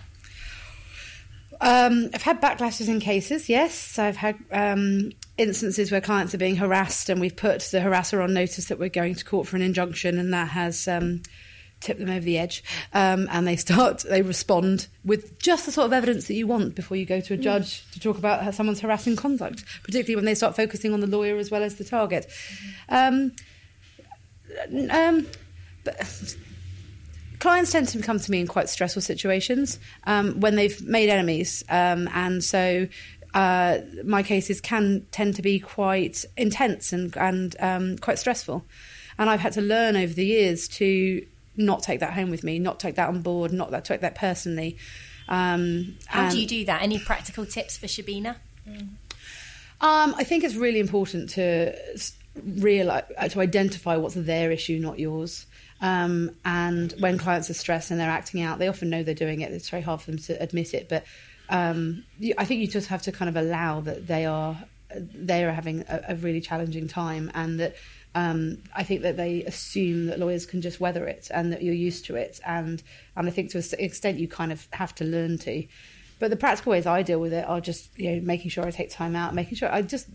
Um, 1.60 2.10
I've 2.14 2.22
had 2.22 2.40
backlashes 2.40 2.86
in 2.86 3.00
cases, 3.00 3.48
yes. 3.48 3.98
I've 3.98 4.18
had 4.18 4.36
um, 4.52 5.10
instances 5.36 5.90
where 5.90 6.00
clients 6.00 6.32
are 6.32 6.38
being 6.38 6.54
harassed, 6.54 7.08
and 7.08 7.20
we've 7.20 7.34
put 7.34 7.62
the 7.72 7.80
harasser 7.80 8.22
on 8.22 8.32
notice 8.32 8.66
that 8.66 8.78
we're 8.78 8.88
going 8.88 9.16
to 9.16 9.24
court 9.24 9.48
for 9.48 9.56
an 9.56 9.62
injunction, 9.62 10.16
and 10.16 10.32
that 10.32 10.50
has 10.50 10.86
um, 10.86 11.22
tipped 11.80 11.98
them 11.98 12.08
over 12.08 12.24
the 12.24 12.38
edge. 12.38 12.62
Um, 12.94 13.26
and 13.32 13.48
they 13.48 13.56
start, 13.56 14.04
they 14.08 14.22
respond 14.22 14.86
with 15.04 15.40
just 15.40 15.66
the 15.66 15.72
sort 15.72 15.86
of 15.86 15.92
evidence 15.92 16.28
that 16.28 16.34
you 16.34 16.46
want 16.46 16.76
before 16.76 16.96
you 16.96 17.04
go 17.04 17.20
to 17.20 17.34
a 17.34 17.36
judge 17.36 17.82
mm. 17.82 17.92
to 17.94 18.00
talk 18.00 18.16
about 18.16 18.54
someone's 18.54 18.78
harassing 18.80 19.16
conduct, 19.16 19.64
particularly 19.82 20.14
when 20.14 20.24
they 20.24 20.36
start 20.36 20.54
focusing 20.54 20.92
on 20.92 21.00
the 21.00 21.08
lawyer 21.08 21.36
as 21.36 21.50
well 21.50 21.64
as 21.64 21.74
the 21.74 21.84
target. 21.84 22.30
Mm. 22.88 23.32
Um, 24.92 25.26
but 25.82 26.36
clients 27.38 27.72
tend 27.72 27.88
to 27.88 28.02
come 28.02 28.18
to 28.18 28.30
me 28.30 28.40
in 28.40 28.46
quite 28.46 28.68
stressful 28.68 29.02
situations 29.02 29.78
um, 30.04 30.40
when 30.40 30.56
they've 30.56 30.80
made 30.82 31.08
enemies, 31.08 31.64
um, 31.68 32.08
and 32.14 32.42
so 32.42 32.88
uh, 33.34 33.78
my 34.04 34.22
cases 34.22 34.60
can 34.60 35.06
tend 35.10 35.36
to 35.36 35.42
be 35.42 35.58
quite 35.60 36.24
intense 36.36 36.92
and 36.92 37.16
and 37.16 37.56
um, 37.60 37.98
quite 37.98 38.18
stressful. 38.18 38.64
And 39.18 39.30
I've 39.30 39.40
had 39.40 39.52
to 39.54 39.60
learn 39.60 39.96
over 39.96 40.12
the 40.12 40.26
years 40.26 40.68
to 40.68 41.24
not 41.56 41.82
take 41.82 42.00
that 42.00 42.12
home 42.12 42.30
with 42.30 42.44
me, 42.44 42.58
not 42.58 42.78
take 42.78 42.96
that 42.96 43.08
on 43.08 43.22
board, 43.22 43.52
not 43.52 43.70
that, 43.70 43.84
take 43.84 44.02
that 44.02 44.14
personally. 44.14 44.76
Um, 45.28 45.96
How 46.06 46.30
do 46.30 46.38
you 46.38 46.46
do 46.46 46.64
that? 46.66 46.82
Any 46.82 46.98
practical 46.98 47.46
tips 47.46 47.78
for 47.78 47.86
Shabina? 47.86 48.36
Mm. 48.68 48.88
I 49.80 50.24
think 50.24 50.44
it's 50.44 50.54
really 50.54 50.80
important 50.80 51.30
to 51.30 51.74
realize 52.44 53.04
to 53.30 53.40
identify 53.40 53.96
what's 53.96 54.14
their 54.14 54.50
issue, 54.50 54.78
not 54.78 54.98
yours. 54.98 55.46
Um, 55.80 56.30
and 56.44 56.92
when 56.98 57.18
clients 57.18 57.50
are 57.50 57.54
stressed 57.54 57.90
and 57.90 58.00
they're 58.00 58.08
acting 58.08 58.40
out, 58.42 58.58
they 58.58 58.68
often 58.68 58.88
know 58.88 59.02
they're 59.02 59.14
doing 59.14 59.42
it. 59.42 59.52
It's 59.52 59.68
very 59.68 59.82
hard 59.82 60.00
for 60.00 60.10
them 60.10 60.20
to 60.20 60.42
admit 60.42 60.72
it, 60.72 60.88
but 60.88 61.04
um, 61.48 62.04
you, 62.18 62.34
I 62.38 62.44
think 62.44 62.60
you 62.60 62.66
just 62.66 62.88
have 62.88 63.02
to 63.02 63.12
kind 63.12 63.28
of 63.28 63.36
allow 63.36 63.80
that 63.82 64.06
they 64.06 64.26
are 64.26 64.56
they 64.94 65.44
are 65.44 65.52
having 65.52 65.84
a, 65.88 66.00
a 66.08 66.14
really 66.16 66.40
challenging 66.40 66.88
time, 66.88 67.30
and 67.34 67.60
that 67.60 67.76
um, 68.14 68.62
I 68.74 68.82
think 68.82 69.02
that 69.02 69.16
they 69.16 69.42
assume 69.44 70.06
that 70.06 70.18
lawyers 70.18 70.46
can 70.46 70.62
just 70.62 70.80
weather 70.80 71.06
it 71.06 71.28
and 71.32 71.52
that 71.52 71.62
you're 71.62 71.74
used 71.74 72.06
to 72.06 72.16
it, 72.16 72.40
and 72.46 72.82
and 73.16 73.28
I 73.28 73.30
think 73.30 73.50
to 73.50 73.58
an 73.58 73.64
extent 73.78 74.18
you 74.18 74.28
kind 74.28 74.52
of 74.52 74.66
have 74.72 74.94
to 74.96 75.04
learn 75.04 75.38
to. 75.38 75.66
but 76.18 76.30
the 76.30 76.36
practical 76.36 76.70
ways 76.70 76.86
I 76.86 77.02
deal 77.02 77.20
with 77.20 77.32
it 77.32 77.46
are 77.46 77.60
just 77.60 77.96
you 77.98 78.12
know 78.12 78.20
making 78.22 78.50
sure 78.50 78.66
I 78.66 78.70
take 78.70 78.90
time 78.90 79.14
out, 79.14 79.34
making 79.34 79.56
sure 79.56 79.70
I 79.70 79.82
just 79.82 80.08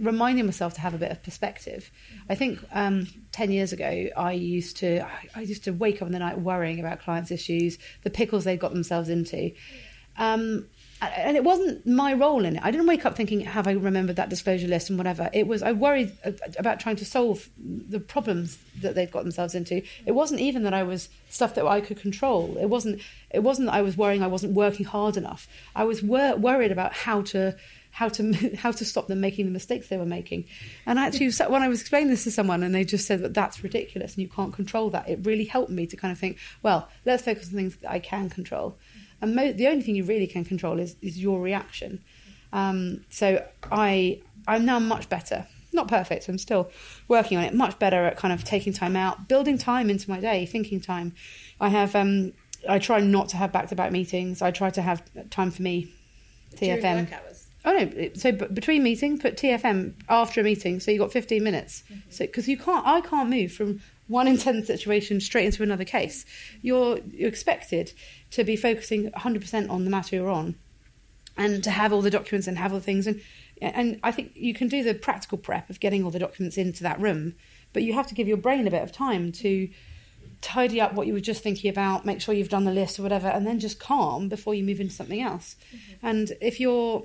reminding 0.00 0.44
myself 0.44 0.74
to 0.74 0.80
have 0.80 0.94
a 0.94 0.98
bit 0.98 1.10
of 1.10 1.22
perspective. 1.22 1.90
I 2.28 2.34
think 2.34 2.60
um, 2.72 3.06
ten 3.32 3.50
years 3.50 3.72
ago, 3.72 4.08
I 4.16 4.32
used 4.32 4.76
to 4.78 5.06
I, 5.34 5.42
used 5.42 5.64
to 5.64 5.72
wake 5.72 6.02
up 6.02 6.06
in 6.06 6.12
the 6.12 6.18
night 6.18 6.40
worrying 6.40 6.80
about 6.80 7.00
clients' 7.00 7.30
issues, 7.30 7.78
the 8.02 8.10
pickles 8.10 8.44
they 8.44 8.56
got 8.56 8.72
themselves 8.72 9.08
into. 9.08 9.52
Um, 10.18 10.66
and 11.02 11.36
it 11.36 11.44
wasn't 11.44 11.86
my 11.86 12.14
role 12.14 12.46
in 12.46 12.56
it. 12.56 12.62
I 12.64 12.70
didn't 12.70 12.86
wake 12.86 13.04
up 13.04 13.16
thinking, 13.16 13.40
"Have 13.40 13.66
I 13.68 13.72
remembered 13.72 14.16
that 14.16 14.30
disclosure 14.30 14.66
list?" 14.66 14.88
and 14.88 14.98
whatever. 14.98 15.28
It 15.34 15.46
was 15.46 15.62
I 15.62 15.72
worried 15.72 16.16
about 16.58 16.80
trying 16.80 16.96
to 16.96 17.04
solve 17.04 17.50
the 17.58 18.00
problems 18.00 18.58
that 18.80 18.94
they'd 18.94 19.10
got 19.10 19.22
themselves 19.22 19.54
into. 19.54 19.82
It 20.06 20.12
wasn't 20.12 20.40
even 20.40 20.62
that 20.62 20.72
I 20.72 20.84
was 20.84 21.10
stuff 21.28 21.54
that 21.56 21.66
I 21.66 21.82
could 21.82 22.00
control. 22.00 22.56
It 22.58 22.66
wasn't. 22.66 23.02
It 23.30 23.40
wasn't 23.40 23.66
that 23.66 23.74
I 23.74 23.82
was 23.82 23.96
worrying 23.96 24.22
I 24.22 24.26
wasn't 24.26 24.54
working 24.54 24.86
hard 24.86 25.18
enough. 25.18 25.46
I 25.74 25.84
was 25.84 26.02
wor- 26.02 26.36
worried 26.36 26.72
about 26.72 26.94
how 26.94 27.20
to 27.22 27.56
how 27.96 28.10
to 28.10 28.54
how 28.56 28.70
to 28.70 28.84
stop 28.84 29.06
them 29.06 29.20
making 29.20 29.46
the 29.46 29.50
mistakes 29.50 29.88
they 29.88 29.96
were 29.96 30.04
making. 30.04 30.44
And 30.84 30.98
actually, 30.98 31.30
when 31.48 31.62
I 31.62 31.68
was 31.68 31.80
explaining 31.80 32.10
this 32.10 32.24
to 32.24 32.30
someone, 32.30 32.62
and 32.62 32.74
they 32.74 32.84
just 32.84 33.06
said 33.06 33.20
that 33.22 33.32
that's 33.32 33.62
ridiculous 33.64 34.14
and 34.14 34.22
you 34.22 34.28
can't 34.28 34.52
control 34.52 34.90
that, 34.90 35.08
it 35.08 35.20
really 35.24 35.44
helped 35.44 35.70
me 35.70 35.86
to 35.86 35.96
kind 35.96 36.12
of 36.12 36.18
think, 36.18 36.36
well, 36.62 36.88
let's 37.06 37.22
focus 37.22 37.48
on 37.48 37.54
things 37.54 37.76
that 37.76 37.90
I 37.90 37.98
can 37.98 38.28
control. 38.28 38.76
And 39.22 39.34
mo- 39.34 39.52
the 39.52 39.66
only 39.68 39.82
thing 39.82 39.96
you 39.96 40.04
really 40.04 40.26
can 40.26 40.44
control 40.44 40.78
is, 40.78 40.96
is 41.00 41.18
your 41.18 41.40
reaction. 41.40 42.04
Um, 42.52 43.04
so 43.08 43.42
I 43.72 44.20
I'm 44.46 44.66
now 44.66 44.78
much 44.78 45.08
better. 45.08 45.46
Not 45.72 45.88
perfect. 45.88 46.28
I'm 46.28 46.38
still 46.38 46.70
working 47.08 47.38
on 47.38 47.44
it. 47.44 47.54
Much 47.54 47.78
better 47.78 48.04
at 48.04 48.18
kind 48.18 48.32
of 48.32 48.44
taking 48.44 48.74
time 48.74 48.94
out, 48.94 49.26
building 49.26 49.56
time 49.56 49.88
into 49.88 50.10
my 50.10 50.20
day, 50.20 50.44
thinking 50.44 50.82
time. 50.82 51.14
I 51.60 51.70
have. 51.70 51.96
Um, 51.96 52.34
I 52.68 52.78
try 52.78 53.00
not 53.00 53.30
to 53.30 53.36
have 53.38 53.52
back 53.52 53.68
to 53.68 53.74
back 53.74 53.90
meetings. 53.90 54.42
I 54.42 54.50
try 54.50 54.68
to 54.70 54.82
have 54.82 55.02
time 55.30 55.50
for 55.50 55.62
me. 55.62 55.94
TFM. 56.56 57.08
Oh 57.66 57.72
no! 57.72 58.10
So 58.14 58.32
between 58.32 58.82
meetings, 58.84 59.20
put 59.20 59.36
TFM 59.36 59.94
after 60.08 60.40
a 60.40 60.44
meeting. 60.44 60.80
So 60.80 60.92
you 60.92 60.98
got 60.98 61.12
15 61.12 61.42
minutes. 61.42 61.82
Mm-hmm. 61.90 62.10
So 62.10 62.26
because 62.26 62.48
you 62.48 62.56
can't, 62.56 62.86
I 62.86 63.00
can't 63.00 63.28
move 63.28 63.52
from 63.52 63.80
one 64.08 64.28
intense 64.34 64.66
situation 64.66 65.20
straight 65.20 65.46
into 65.46 65.62
another 65.62 65.84
case. 65.84 66.24
You're, 66.62 67.00
you're 67.10 67.28
expected 67.28 67.92
to 68.30 68.44
be 68.44 68.56
focusing 68.56 69.10
100% 69.10 69.70
on 69.70 69.84
the 69.84 69.90
matter 69.90 70.16
you're 70.16 70.30
on 70.30 70.54
and 71.36 71.62
to 71.64 71.70
have 71.70 71.92
all 71.92 72.02
the 72.02 72.10
documents 72.10 72.46
and 72.46 72.56
have 72.58 72.72
all 72.72 72.78
the 72.78 72.84
things. 72.84 73.06
And, 73.06 73.20
and 73.60 74.00
I 74.02 74.12
think 74.12 74.32
you 74.34 74.54
can 74.54 74.68
do 74.68 74.82
the 74.82 74.94
practical 74.94 75.38
prep 75.38 75.68
of 75.68 75.80
getting 75.80 76.04
all 76.04 76.10
the 76.10 76.18
documents 76.18 76.56
into 76.56 76.82
that 76.84 77.00
room, 77.00 77.34
but 77.72 77.82
you 77.82 77.92
have 77.94 78.06
to 78.06 78.14
give 78.14 78.28
your 78.28 78.36
brain 78.36 78.66
a 78.66 78.70
bit 78.70 78.82
of 78.82 78.92
time 78.92 79.32
to 79.32 79.68
tidy 80.40 80.80
up 80.80 80.94
what 80.94 81.06
you 81.06 81.12
were 81.12 81.20
just 81.20 81.42
thinking 81.42 81.70
about, 81.70 82.06
make 82.06 82.20
sure 82.20 82.34
you've 82.34 82.48
done 82.48 82.64
the 82.64 82.72
list 82.72 82.98
or 82.98 83.02
whatever, 83.02 83.28
and 83.28 83.46
then 83.46 83.58
just 83.58 83.78
calm 83.78 84.28
before 84.28 84.54
you 84.54 84.62
move 84.62 84.80
into 84.80 84.94
something 84.94 85.20
else. 85.20 85.56
Mm-hmm. 85.74 86.06
And 86.06 86.32
if 86.40 86.60
you're, 86.60 87.04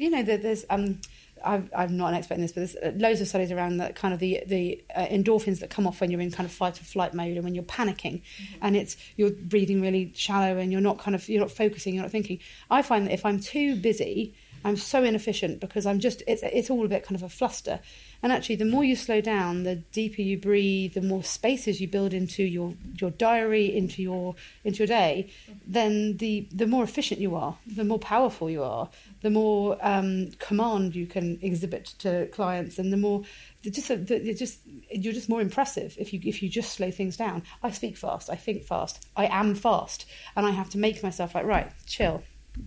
you 0.00 0.08
know, 0.08 0.22
there's 0.22 0.64
um, 0.70 0.98
i 1.44 1.62
am 1.74 1.96
not 1.96 2.08
an 2.08 2.14
expert 2.14 2.34
in 2.34 2.40
this, 2.40 2.52
but 2.52 2.60
there's 2.60 2.76
uh, 2.76 2.96
loads 2.96 3.20
of 3.20 3.28
studies 3.28 3.52
around 3.52 3.76
that 3.76 3.94
kind 3.94 4.14
of 4.14 4.20
the 4.20 4.42
the 4.46 4.82
uh, 4.96 5.06
endorphins 5.06 5.60
that 5.60 5.68
come 5.68 5.86
off 5.86 6.00
when 6.00 6.10
you're 6.10 6.20
in 6.20 6.30
kind 6.30 6.46
of 6.46 6.52
fight 6.52 6.80
or 6.80 6.84
flight 6.84 7.12
mode 7.12 7.36
and 7.36 7.44
when 7.44 7.54
you're 7.54 7.64
panicking, 7.64 8.22
mm-hmm. 8.22 8.54
and 8.62 8.76
it's 8.76 8.96
you're 9.16 9.30
breathing 9.30 9.82
really 9.82 10.10
shallow 10.14 10.56
and 10.56 10.72
you're 10.72 10.80
not 10.80 10.98
kind 10.98 11.14
of 11.14 11.28
you're 11.28 11.40
not 11.40 11.50
focusing, 11.50 11.94
you're 11.94 12.02
not 12.02 12.10
thinking. 12.10 12.38
I 12.70 12.80
find 12.80 13.06
that 13.06 13.12
if 13.12 13.26
I'm 13.26 13.40
too 13.40 13.76
busy, 13.76 14.34
I'm 14.64 14.76
so 14.76 15.02
inefficient 15.02 15.60
because 15.60 15.86
I'm 15.86 16.00
just 16.00 16.22
it's 16.26 16.42
it's 16.42 16.70
all 16.70 16.84
a 16.84 16.88
bit 16.88 17.04
kind 17.04 17.16
of 17.16 17.22
a 17.22 17.28
fluster. 17.28 17.80
And 18.22 18.32
actually, 18.32 18.56
the 18.56 18.66
more 18.66 18.84
you 18.84 18.96
slow 18.96 19.22
down, 19.22 19.62
the 19.62 19.76
deeper 19.76 20.20
you 20.20 20.36
breathe, 20.36 20.92
the 20.92 21.00
more 21.00 21.24
spaces 21.24 21.80
you 21.80 21.88
build 21.88 22.12
into 22.12 22.42
your, 22.42 22.74
your 23.00 23.10
diary, 23.10 23.74
into 23.74 24.02
your 24.02 24.34
into 24.62 24.78
your 24.80 24.86
day, 24.86 25.30
then 25.66 26.18
the 26.18 26.46
the 26.52 26.66
more 26.66 26.84
efficient 26.84 27.20
you 27.20 27.34
are, 27.34 27.56
the 27.66 27.84
more 27.84 27.98
powerful 27.98 28.50
you 28.50 28.62
are, 28.62 28.90
the 29.22 29.30
more 29.30 29.78
um, 29.80 30.30
command 30.38 30.94
you 30.94 31.06
can 31.06 31.38
exhibit 31.40 31.86
to 32.00 32.26
clients, 32.26 32.78
and 32.78 32.92
the 32.92 32.98
more 32.98 33.22
just 33.62 33.88
the, 33.88 34.34
just 34.34 34.60
you're 34.90 35.14
just 35.14 35.30
more 35.30 35.40
impressive 35.40 35.96
if 35.98 36.12
you 36.12 36.20
if 36.24 36.42
you 36.42 36.50
just 36.50 36.72
slow 36.72 36.90
things 36.90 37.16
down. 37.16 37.42
I 37.62 37.70
speak 37.70 37.96
fast, 37.96 38.28
I 38.28 38.36
think 38.36 38.64
fast, 38.64 39.06
I 39.16 39.26
am 39.26 39.54
fast, 39.54 40.04
and 40.36 40.44
I 40.44 40.50
have 40.50 40.68
to 40.70 40.78
make 40.78 41.02
myself 41.02 41.34
like 41.34 41.46
right, 41.46 41.72
chill, 41.86 42.22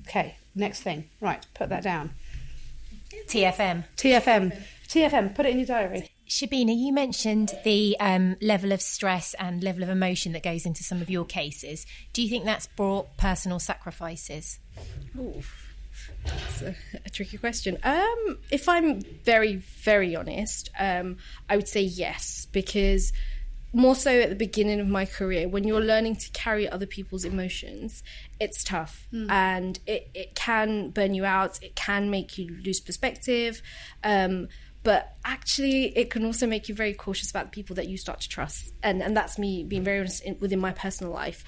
okay, 0.07 0.35
next 0.55 0.81
thing, 0.81 1.09
right, 1.21 1.45
put 1.53 1.69
that 1.69 1.83
down. 1.83 2.11
TFM. 3.27 3.85
TFM. 3.95 4.63
TFM, 4.87 5.35
put 5.35 5.45
it 5.45 5.51
in 5.51 5.59
your 5.59 5.67
diary. 5.67 6.09
Shabina, 6.27 6.75
you 6.75 6.93
mentioned 6.93 7.53
the 7.63 7.95
um, 7.99 8.37
level 8.41 8.71
of 8.71 8.81
stress 8.81 9.35
and 9.35 9.63
level 9.63 9.83
of 9.83 9.89
emotion 9.89 10.31
that 10.31 10.41
goes 10.41 10.65
into 10.65 10.83
some 10.83 11.01
of 11.01 11.09
your 11.09 11.25
cases. 11.25 11.85
Do 12.11 12.23
you 12.23 12.29
think 12.29 12.45
that's 12.45 12.67
brought 12.67 13.17
personal 13.17 13.59
sacrifices? 13.59 14.59
Ooh, 15.17 15.41
that's 16.25 16.61
a, 16.61 16.75
a 17.05 17.09
tricky 17.09 17.37
question. 17.37 17.77
Um, 17.83 18.39
if 18.49 18.67
I'm 18.67 19.01
very, 19.23 19.57
very 19.57 20.15
honest, 20.15 20.69
um, 20.79 21.17
I 21.49 21.55
would 21.55 21.67
say 21.67 21.81
yes, 21.81 22.47
because 22.51 23.13
more 23.73 23.95
so 23.95 24.11
at 24.11 24.29
the 24.29 24.35
beginning 24.35 24.79
of 24.79 24.87
my 24.87 25.05
career, 25.05 25.47
when 25.47 25.63
you're 25.67 25.81
learning 25.81 26.15
to 26.17 26.29
carry 26.31 26.69
other 26.69 26.85
people's 26.85 27.25
emotions, 27.25 28.03
it's 28.39 28.63
tough 28.63 29.07
mm. 29.11 29.29
and 29.29 29.79
it, 29.87 30.09
it 30.13 30.35
can 30.35 30.91
burn 30.91 31.15
you 31.15 31.25
out. 31.25 31.61
It 31.61 31.75
can 31.75 32.11
make 32.11 32.37
you 32.37 32.55
lose 32.63 32.79
perspective. 32.79 33.61
Um, 34.03 34.47
but 34.83 35.15
actually 35.25 35.97
it 35.97 36.09
can 36.11 36.25
also 36.25 36.45
make 36.45 36.69
you 36.69 36.75
very 36.75 36.93
cautious 36.93 37.31
about 37.31 37.45
the 37.45 37.51
people 37.51 37.75
that 37.75 37.87
you 37.87 37.97
start 37.97 38.19
to 38.19 38.29
trust 38.29 38.73
and 38.83 39.01
and 39.01 39.15
that's 39.15 39.39
me 39.39 39.63
being 39.63 39.83
very 39.83 39.99
honest 39.99 40.21
in, 40.23 40.37
within 40.39 40.59
my 40.59 40.71
personal 40.71 41.11
life 41.11 41.43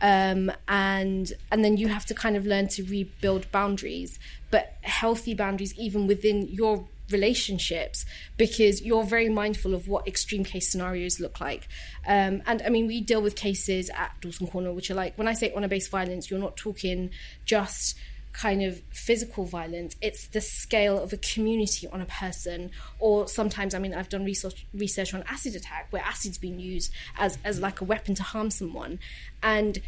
um, 0.00 0.50
and 0.68 1.32
and 1.52 1.64
then 1.64 1.76
you 1.76 1.88
have 1.88 2.06
to 2.06 2.14
kind 2.14 2.36
of 2.36 2.46
learn 2.46 2.66
to 2.68 2.82
rebuild 2.84 3.50
boundaries 3.52 4.18
but 4.50 4.76
healthy 4.82 5.34
boundaries 5.34 5.74
even 5.78 6.06
within 6.06 6.48
your 6.48 6.86
relationships 7.10 8.04
because 8.36 8.82
you're 8.82 9.04
very 9.04 9.28
mindful 9.28 9.74
of 9.74 9.88
what 9.88 10.06
extreme 10.06 10.44
case 10.44 10.70
scenarios 10.70 11.20
look 11.20 11.40
like. 11.40 11.68
Um, 12.06 12.42
and 12.46 12.62
I 12.64 12.68
mean, 12.68 12.86
we 12.86 13.00
deal 13.00 13.22
with 13.22 13.36
cases 13.36 13.90
at 13.90 14.12
Dawson 14.20 14.46
Cornwell, 14.46 14.74
which 14.74 14.90
are 14.90 14.94
like, 14.94 15.16
when 15.16 15.28
I 15.28 15.32
say 15.32 15.52
honor 15.54 15.68
based 15.68 15.90
violence, 15.90 16.30
you're 16.30 16.40
not 16.40 16.56
talking 16.56 17.10
just 17.44 17.96
kind 18.32 18.62
of 18.62 18.80
physical 18.90 19.44
violence. 19.44 19.96
It's 20.00 20.28
the 20.28 20.40
scale 20.40 21.02
of 21.02 21.12
a 21.12 21.16
community 21.16 21.88
on 21.88 22.00
a 22.00 22.06
person. 22.06 22.70
Or 23.00 23.26
sometimes 23.26 23.74
i 23.74 23.78
mean 23.78 23.94
i've 23.94 24.08
done 24.08 24.24
research 24.24 24.66
research 24.72 25.12
on 25.14 25.24
acid 25.28 25.56
attack 25.56 25.88
where 25.90 26.02
acid's 26.02 26.38
been 26.38 26.60
used 26.60 26.92
as 27.16 27.38
as 27.44 27.58
like 27.60 27.80
a 27.80 27.84
weapon 27.84 28.14
to 28.14 28.22
harm 28.22 28.50
someone. 28.50 28.98
And 29.42 29.78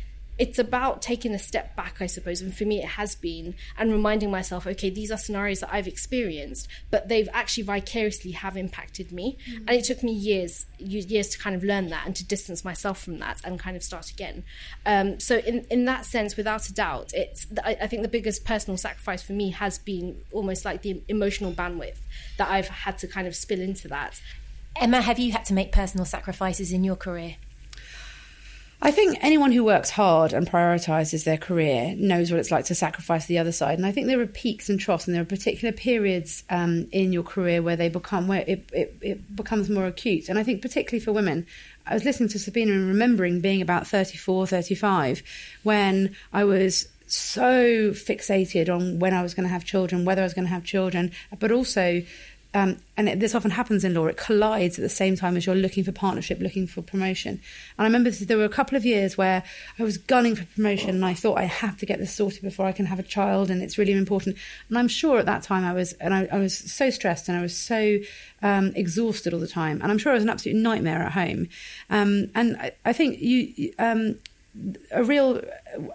it's 0.40 0.58
about 0.58 1.02
taking 1.02 1.34
a 1.34 1.38
step 1.38 1.76
back, 1.76 1.96
I 2.00 2.06
suppose. 2.06 2.40
And 2.40 2.56
for 2.56 2.64
me, 2.64 2.78
it 2.78 2.88
has 2.88 3.14
been, 3.14 3.54
and 3.76 3.92
reminding 3.92 4.30
myself, 4.30 4.66
okay, 4.66 4.88
these 4.88 5.10
are 5.10 5.18
scenarios 5.18 5.60
that 5.60 5.68
I've 5.70 5.86
experienced, 5.86 6.66
but 6.90 7.08
they've 7.08 7.28
actually 7.34 7.64
vicariously 7.64 8.30
have 8.30 8.56
impacted 8.56 9.12
me. 9.12 9.36
Mm-hmm. 9.46 9.68
And 9.68 9.70
it 9.70 9.84
took 9.84 10.02
me 10.02 10.12
years, 10.12 10.64
years 10.78 11.28
to 11.28 11.38
kind 11.38 11.54
of 11.54 11.62
learn 11.62 11.90
that 11.90 12.06
and 12.06 12.16
to 12.16 12.24
distance 12.24 12.64
myself 12.64 13.04
from 13.04 13.18
that 13.18 13.42
and 13.44 13.60
kind 13.60 13.76
of 13.76 13.82
start 13.82 14.08
again. 14.08 14.42
Um, 14.86 15.20
so 15.20 15.36
in 15.36 15.66
in 15.70 15.84
that 15.84 16.06
sense, 16.06 16.38
without 16.38 16.66
a 16.68 16.72
doubt, 16.72 17.12
it's 17.12 17.46
I, 17.62 17.76
I 17.82 17.86
think 17.86 18.00
the 18.00 18.08
biggest 18.08 18.46
personal 18.46 18.78
sacrifice 18.78 19.22
for 19.22 19.34
me 19.34 19.50
has 19.50 19.76
been 19.76 20.22
almost 20.32 20.64
like 20.64 20.80
the 20.80 21.02
emotional 21.08 21.52
bandwidth 21.52 21.98
that 22.38 22.48
I've 22.48 22.68
had 22.68 22.96
to 22.98 23.06
kind 23.06 23.26
of 23.26 23.36
spill 23.36 23.60
into 23.60 23.88
that. 23.88 24.18
Emma, 24.74 25.02
have 25.02 25.18
you 25.18 25.32
had 25.32 25.44
to 25.46 25.52
make 25.52 25.70
personal 25.70 26.06
sacrifices 26.06 26.72
in 26.72 26.82
your 26.82 26.96
career? 26.96 27.36
I 28.82 28.90
think 28.90 29.18
anyone 29.20 29.52
who 29.52 29.62
works 29.62 29.90
hard 29.90 30.32
and 30.32 30.48
prioritizes 30.48 31.24
their 31.24 31.36
career 31.36 31.94
knows 31.98 32.30
what 32.30 32.40
it's 32.40 32.50
like 32.50 32.64
to 32.66 32.74
sacrifice 32.74 33.26
the 33.26 33.36
other 33.36 33.52
side. 33.52 33.76
And 33.76 33.86
I 33.86 33.92
think 33.92 34.06
there 34.06 34.20
are 34.20 34.26
peaks 34.26 34.70
and 34.70 34.80
troughs, 34.80 35.06
and 35.06 35.14
there 35.14 35.22
are 35.22 35.26
particular 35.26 35.70
periods 35.70 36.44
um, 36.48 36.88
in 36.90 37.12
your 37.12 37.22
career 37.22 37.60
where 37.60 37.76
they 37.76 37.90
become 37.90 38.26
where 38.26 38.42
it, 38.46 38.70
it, 38.72 38.96
it 39.02 39.36
becomes 39.36 39.68
more 39.68 39.86
acute. 39.86 40.30
And 40.30 40.38
I 40.38 40.44
think 40.44 40.62
particularly 40.62 41.04
for 41.04 41.12
women, 41.12 41.46
I 41.86 41.92
was 41.92 42.04
listening 42.04 42.30
to 42.30 42.38
Sabina 42.38 42.72
and 42.72 42.88
remembering 42.88 43.40
being 43.40 43.60
about 43.60 43.86
34, 43.86 44.46
35 44.46 45.22
when 45.62 46.16
I 46.32 46.44
was 46.44 46.88
so 47.06 47.90
fixated 47.90 48.74
on 48.74 48.98
when 48.98 49.12
I 49.12 49.22
was 49.22 49.34
going 49.34 49.44
to 49.44 49.52
have 49.52 49.64
children, 49.64 50.04
whether 50.04 50.22
I 50.22 50.24
was 50.24 50.34
going 50.34 50.46
to 50.46 50.54
have 50.54 50.64
children, 50.64 51.10
but 51.38 51.50
also 51.50 52.02
um, 52.52 52.78
and 52.96 53.08
it, 53.08 53.20
this 53.20 53.34
often 53.34 53.52
happens 53.52 53.84
in 53.84 53.94
law, 53.94 54.06
it 54.06 54.16
collides 54.16 54.78
at 54.78 54.82
the 54.82 54.88
same 54.88 55.16
time 55.16 55.36
as 55.36 55.46
you're 55.46 55.54
looking 55.54 55.84
for 55.84 55.92
partnership, 55.92 56.40
looking 56.40 56.66
for 56.66 56.82
promotion. 56.82 57.32
And 57.32 57.40
I 57.78 57.84
remember 57.84 58.10
there 58.10 58.36
were 58.36 58.44
a 58.44 58.48
couple 58.48 58.76
of 58.76 58.84
years 58.84 59.16
where 59.16 59.44
I 59.78 59.82
was 59.84 59.98
gunning 59.98 60.34
for 60.34 60.44
promotion 60.46 60.90
and 60.90 61.04
I 61.04 61.14
thought 61.14 61.38
I 61.38 61.44
have 61.44 61.78
to 61.78 61.86
get 61.86 62.00
this 62.00 62.12
sorted 62.12 62.42
before 62.42 62.66
I 62.66 62.72
can 62.72 62.86
have 62.86 62.98
a 62.98 63.04
child 63.04 63.50
and 63.50 63.62
it's 63.62 63.78
really 63.78 63.92
important. 63.92 64.36
And 64.68 64.76
I'm 64.76 64.88
sure 64.88 65.18
at 65.18 65.26
that 65.26 65.44
time 65.44 65.64
I 65.64 65.72
was, 65.72 65.92
and 65.94 66.12
I, 66.12 66.28
I 66.32 66.38
was 66.38 66.56
so 66.56 66.90
stressed 66.90 67.28
and 67.28 67.38
I 67.38 67.42
was 67.42 67.56
so 67.56 67.98
um, 68.42 68.72
exhausted 68.74 69.32
all 69.32 69.40
the 69.40 69.46
time. 69.46 69.80
And 69.80 69.92
I'm 69.92 69.98
sure 69.98 70.12
it 70.12 70.16
was 70.16 70.24
an 70.24 70.30
absolute 70.30 70.56
nightmare 70.56 71.02
at 71.02 71.12
home. 71.12 71.48
Um, 71.88 72.30
and 72.34 72.56
I, 72.56 72.72
I, 72.84 72.92
think 72.92 73.20
you, 73.20 73.72
um, 73.78 74.16
a 74.90 75.04
real, 75.04 75.40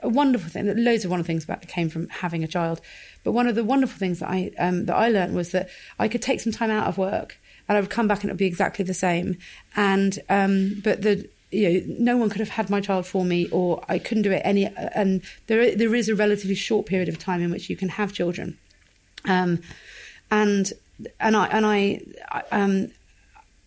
a 0.02 0.10
wonderful 0.10 0.50
thing, 0.50 0.66
loads 0.84 1.06
of 1.06 1.12
wonderful 1.12 1.28
things 1.28 1.44
about, 1.44 1.68
came 1.68 1.90
from 1.90 2.10
having 2.10 2.44
a 2.44 2.48
child 2.48 2.82
but 3.26 3.32
one 3.32 3.48
of 3.48 3.56
the 3.56 3.64
wonderful 3.64 3.98
things 3.98 4.20
that 4.20 4.30
I 4.30 4.52
um, 4.60 4.86
that 4.86 4.96
I 4.96 5.10
learned 5.10 5.36
was 5.36 5.50
that 5.52 5.68
I 6.00 6.08
could 6.08 6.22
take 6.22 6.40
some 6.40 6.54
time 6.54 6.70
out 6.70 6.88
of 6.88 6.98
work 6.98 7.40
and 7.68 7.76
I 7.76 7.82
would 7.82 7.90
come 7.90 8.08
back 8.08 8.22
and 8.22 8.30
it 8.30 8.34
would 8.34 8.38
be 8.38 8.46
exactly 8.46 8.86
the 8.86 8.94
same. 8.94 9.38
And 9.76 10.20
um, 10.30 10.80
but 10.84 11.02
the 11.02 11.28
you 11.52 11.70
know, 11.70 11.96
no 12.00 12.18
one 12.18 12.30
could 12.30 12.40
have 12.40 12.50
had 12.50 12.70
my 12.70 12.82
child 12.82 13.08
for 13.08 13.26
me, 13.26 13.48
or 13.50 13.84
I 13.90 13.98
couldn't 13.98 14.24
do 14.24 14.32
it 14.32 14.44
any. 14.46 14.66
And 14.94 15.24
there, 15.48 15.76
there 15.76 15.96
is 15.96 16.08
a 16.08 16.16
relatively 16.16 16.56
short 16.56 16.86
period 16.86 17.10
of 17.10 17.18
time 17.18 17.42
in 17.42 17.50
which 17.50 17.70
you 17.70 17.76
can 17.76 17.90
have 17.90 18.14
children, 18.14 18.60
um, 19.28 19.60
and 20.30 20.72
and 21.20 21.36
I 21.36 21.48
and 21.48 21.66
I, 21.66 22.02
um, 22.52 22.92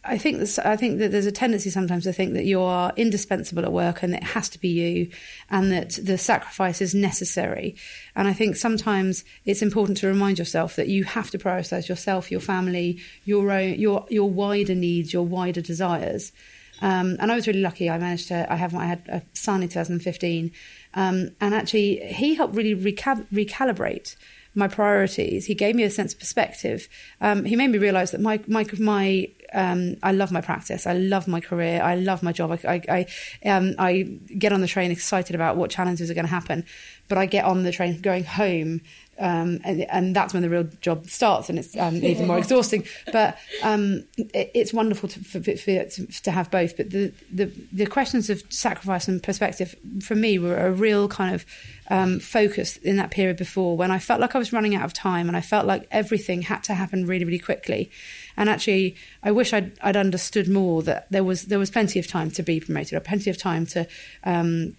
I 0.09 0.17
think 0.19 0.39
this, 0.39 0.59
I 0.59 0.77
think 0.77 0.99
that 0.99 1.13
there's 1.13 1.27
a 1.27 1.33
tendency 1.33 1.71
sometimes 1.71 2.05
to 2.05 2.13
think 2.13 2.33
that 2.33 2.45
you 2.45 2.63
are 2.63 2.93
indispensable 2.97 3.65
at 3.65 3.73
work 3.73 4.03
and 4.03 4.15
it 4.15 4.23
has 4.23 4.49
to 4.51 4.59
be 4.59 4.69
you, 4.69 5.11
and 5.51 5.71
that 5.71 5.99
the 6.03 6.17
sacrifice 6.17 6.81
is 6.81 6.95
necessary. 6.95 7.77
And 8.17 8.27
I 8.27 8.33
think 8.33 8.57
sometimes 8.57 9.25
it's 9.45 9.61
important 9.63 9.99
to 9.99 10.07
remind 10.07 10.39
yourself 10.39 10.77
that 10.77 10.89
you 10.89 11.05
have 11.05 11.31
to 11.31 11.39
prioritize 11.39 11.89
yourself, 11.89 12.31
your 12.31 12.41
family, 12.41 13.01
your 13.25 13.51
own, 13.51 13.75
your 13.75 14.07
your 14.09 14.31
wider 14.31 14.75
needs, 14.75 15.13
your 15.13 15.27
wider 15.27 15.61
desires. 15.61 16.33
Um, 16.81 17.17
and 17.21 17.33
I 17.33 17.35
was 17.35 17.47
really 17.47 17.61
lucky. 17.61 17.91
I 17.91 17.99
managed 17.99 18.29
to. 18.29 18.51
I 18.53 18.57
have. 18.57 18.75
I 18.75 18.87
had 18.87 19.03
a 19.09 19.23
son 19.33 19.63
in 19.63 19.69
2015, 19.69 20.53
um, 20.95 21.31
and 21.41 21.55
actually 21.55 21.97
he 22.07 22.35
helped 22.35 22.55
really 22.55 22.75
recal- 22.75 23.27
recalibrate 23.33 24.17
my 24.55 24.69
priorities. 24.69 25.47
He 25.47 25.55
gave 25.55 25.75
me 25.75 25.85
a 25.85 25.91
sense 25.91 26.13
of 26.13 26.19
perspective. 26.19 26.89
Um, 27.21 27.45
he 27.45 27.57
made 27.57 27.69
me 27.69 27.79
realise 27.79 28.11
that 28.11 28.21
my 28.21 28.41
my 28.47 28.67
my 28.79 29.29
um, 29.53 29.97
I 30.03 30.13
love 30.13 30.31
my 30.33 30.41
practice. 30.41 30.87
I 30.87 30.93
love 30.95 31.29
my 31.29 31.41
career. 31.41 31.81
I 31.83 31.95
love 31.95 32.23
my 32.23 32.33
job. 32.33 32.51
I 32.53 32.59
I 32.67 33.07
I, 33.45 33.49
um, 33.49 33.75
I 33.79 34.03
get 34.37 34.53
on 34.53 34.61
the 34.61 34.67
train 34.67 34.91
excited 34.91 35.35
about 35.35 35.57
what 35.57 35.71
challenges 35.71 36.11
are 36.11 36.15
going 36.15 36.27
to 36.27 36.31
happen, 36.31 36.65
but 37.09 37.19
I 37.19 37.27
get 37.27 37.45
on 37.45 37.63
the 37.63 37.73
train 37.73 38.01
going 38.01 38.25
home 38.25 38.81
um, 39.21 39.61
and, 39.65 39.83
and, 39.91 40.15
that's 40.15 40.33
when 40.33 40.43
the 40.43 40.49
real 40.49 40.69
job 40.81 41.09
starts, 41.09 41.49
and 41.49 41.59
it's 41.59 41.77
um, 41.77 41.97
even 41.97 42.29
more 42.29 42.39
exhausting. 42.39 42.85
But 43.13 43.37
um, 43.65 44.05
it, 44.17 44.53
it's 44.55 44.73
wonderful 44.73 45.09
to, 45.09 45.25
for, 45.25 45.41
for, 45.41 45.85
to, 46.23 46.31
have 46.31 46.51
both. 46.53 46.77
But 46.77 46.91
the, 46.91 47.13
the, 47.33 47.51
the 47.73 47.87
questions 47.87 48.31
of 48.31 48.43
sacrifice 48.49 49.09
and 49.09 49.21
perspective 49.21 49.75
for 50.03 50.15
me 50.15 50.39
were 50.39 50.57
a 50.57 50.71
real 50.71 51.09
kind 51.09 51.35
of 51.35 51.45
um, 51.89 52.21
focus 52.21 52.77
in 52.77 52.97
that 52.97 53.11
period 53.11 53.37
before, 53.37 53.77
when 53.77 53.91
I 53.91 53.99
felt 53.99 54.21
like 54.21 54.37
I 54.37 54.39
was 54.39 54.53
running 54.53 54.77
out 54.77 54.85
of 54.85 54.93
time, 54.93 55.27
and 55.27 55.37
I 55.37 55.41
felt 55.41 55.67
like 55.67 55.89
everything 55.91 56.43
had 56.43 56.63
to 56.65 56.75
happen 56.75 57.05
really, 57.05 57.25
really 57.25 57.41
quickly. 57.41 57.91
And 58.37 58.49
actually, 58.49 58.95
I 59.25 59.33
wish 59.33 59.53
I'd, 59.53 59.73
I'd 59.83 59.97
understood 59.97 60.49
more 60.49 60.83
that 60.85 61.11
there 61.11 61.25
was 61.25 61.47
there 61.47 61.59
was 61.59 61.71
plenty 61.71 61.99
of 61.99 62.07
time 62.07 62.31
to 62.33 62.43
be 62.45 62.61
promoted, 62.61 62.93
or 62.93 63.01
plenty 63.01 63.31
of 63.31 63.37
time 63.37 63.67
to 63.67 63.89
um, 64.23 64.77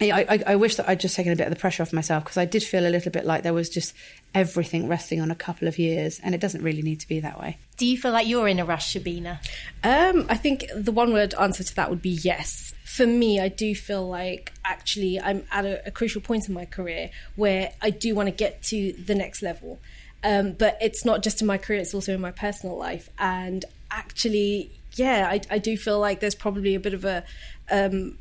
I, 0.00 0.26
I, 0.28 0.42
I, 0.48 0.56
wish 0.56 0.76
that 0.76 0.88
I'd 0.88 1.00
just 1.00 1.16
taken 1.16 1.32
a 1.32 1.36
bit 1.36 1.46
of 1.46 1.52
the 1.52 1.58
pressure 1.58 1.82
off 1.82 1.92
myself 1.92 2.24
because 2.24 2.36
I 2.36 2.44
did 2.44 2.62
feel 2.62 2.86
a 2.86 2.90
little 2.90 3.10
bit 3.10 3.24
like 3.24 3.42
there 3.42 3.54
was 3.54 3.70
just 3.70 3.94
everything 4.34 4.88
resting 4.88 5.20
on 5.20 5.30
a 5.30 5.34
couple 5.34 5.68
of 5.68 5.78
years, 5.78 6.20
and 6.22 6.34
it 6.34 6.40
doesn't 6.40 6.62
really 6.62 6.82
need 6.82 7.00
to 7.00 7.08
be 7.08 7.20
that 7.20 7.40
way. 7.40 7.58
Do 7.78 7.86
you 7.86 7.96
feel 7.96 8.12
like 8.12 8.26
you're 8.26 8.48
in 8.48 8.58
a 8.58 8.64
rush, 8.64 8.94
Shabina? 8.94 9.38
Um, 9.82 10.26
I 10.28 10.36
think 10.36 10.66
the 10.74 10.92
one 10.92 11.12
word 11.12 11.34
answer 11.34 11.64
to 11.64 11.74
that 11.76 11.88
would 11.88 12.02
be 12.02 12.10
yes. 12.10 12.74
For 12.84 13.06
me, 13.06 13.40
I 13.40 13.48
do 13.48 13.74
feel 13.74 14.06
like 14.06 14.52
actually 14.64 15.18
I'm 15.20 15.44
at 15.50 15.64
a, 15.64 15.88
a 15.88 15.90
crucial 15.90 16.20
point 16.20 16.48
in 16.48 16.54
my 16.54 16.66
career 16.66 17.10
where 17.36 17.72
I 17.80 17.90
do 17.90 18.14
want 18.14 18.28
to 18.28 18.34
get 18.34 18.62
to 18.64 18.92
the 18.92 19.14
next 19.14 19.42
level. 19.42 19.78
Um, 20.22 20.52
but 20.52 20.76
it's 20.80 21.04
not 21.04 21.22
just 21.22 21.40
in 21.40 21.46
my 21.46 21.58
career, 21.58 21.80
it's 21.80 21.94
also 21.94 22.14
in 22.14 22.20
my 22.20 22.32
personal 22.32 22.76
life. 22.76 23.08
And 23.18 23.64
actually, 23.90 24.70
yeah, 24.94 25.28
I, 25.30 25.40
I 25.50 25.58
do 25.58 25.76
feel 25.76 26.00
like 26.00 26.20
there's 26.20 26.34
probably 26.34 26.74
a 26.74 26.80
bit 26.80 26.94
of 26.94 27.04
a. 27.04 27.24
Um, 27.70 28.18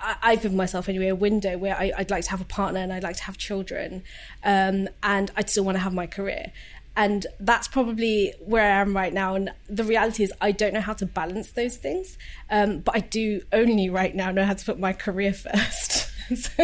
I, 0.00 0.30
have 0.32 0.42
given 0.42 0.56
myself 0.56 0.88
anyway 0.88 1.08
a 1.08 1.14
window 1.14 1.58
where 1.58 1.76
I, 1.76 1.92
would 1.98 2.10
like 2.10 2.24
to 2.24 2.30
have 2.30 2.40
a 2.40 2.44
partner 2.44 2.80
and 2.80 2.92
I'd 2.92 3.02
like 3.02 3.16
to 3.16 3.24
have 3.24 3.36
children, 3.36 4.02
um, 4.44 4.88
and 5.02 5.30
I'd 5.36 5.50
still 5.50 5.64
want 5.64 5.76
to 5.76 5.80
have 5.80 5.94
my 5.94 6.06
career. 6.06 6.52
And 6.96 7.26
that's 7.38 7.68
probably 7.68 8.34
where 8.40 8.64
I 8.64 8.80
am 8.80 8.96
right 8.96 9.12
now. 9.12 9.36
And 9.36 9.50
the 9.68 9.84
reality 9.84 10.24
is, 10.24 10.32
I 10.40 10.50
don't 10.50 10.74
know 10.74 10.80
how 10.80 10.94
to 10.94 11.06
balance 11.06 11.52
those 11.52 11.76
things, 11.76 12.18
um, 12.50 12.80
but 12.80 12.96
I 12.96 13.00
do 13.00 13.42
only 13.52 13.88
right 13.88 14.14
now 14.14 14.32
know 14.32 14.44
how 14.44 14.54
to 14.54 14.64
put 14.64 14.80
my 14.80 14.92
career 14.92 15.32
first. 15.32 16.10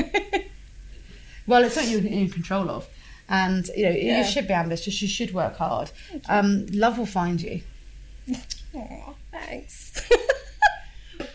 well, 1.46 1.62
it's 1.62 1.76
something 1.76 1.92
you're 1.92 2.04
in 2.04 2.30
control 2.30 2.68
of, 2.68 2.88
and 3.28 3.68
you 3.76 3.84
know 3.84 3.92
yeah. 3.92 4.18
you 4.18 4.24
should 4.24 4.48
be 4.48 4.54
ambitious. 4.54 5.00
You 5.00 5.08
should 5.08 5.32
work 5.32 5.56
hard. 5.56 5.92
Um, 6.28 6.66
love 6.72 6.98
will 6.98 7.06
find 7.06 7.40
you. 7.40 7.62
Aww, 8.74 9.14
thanks. 9.30 10.10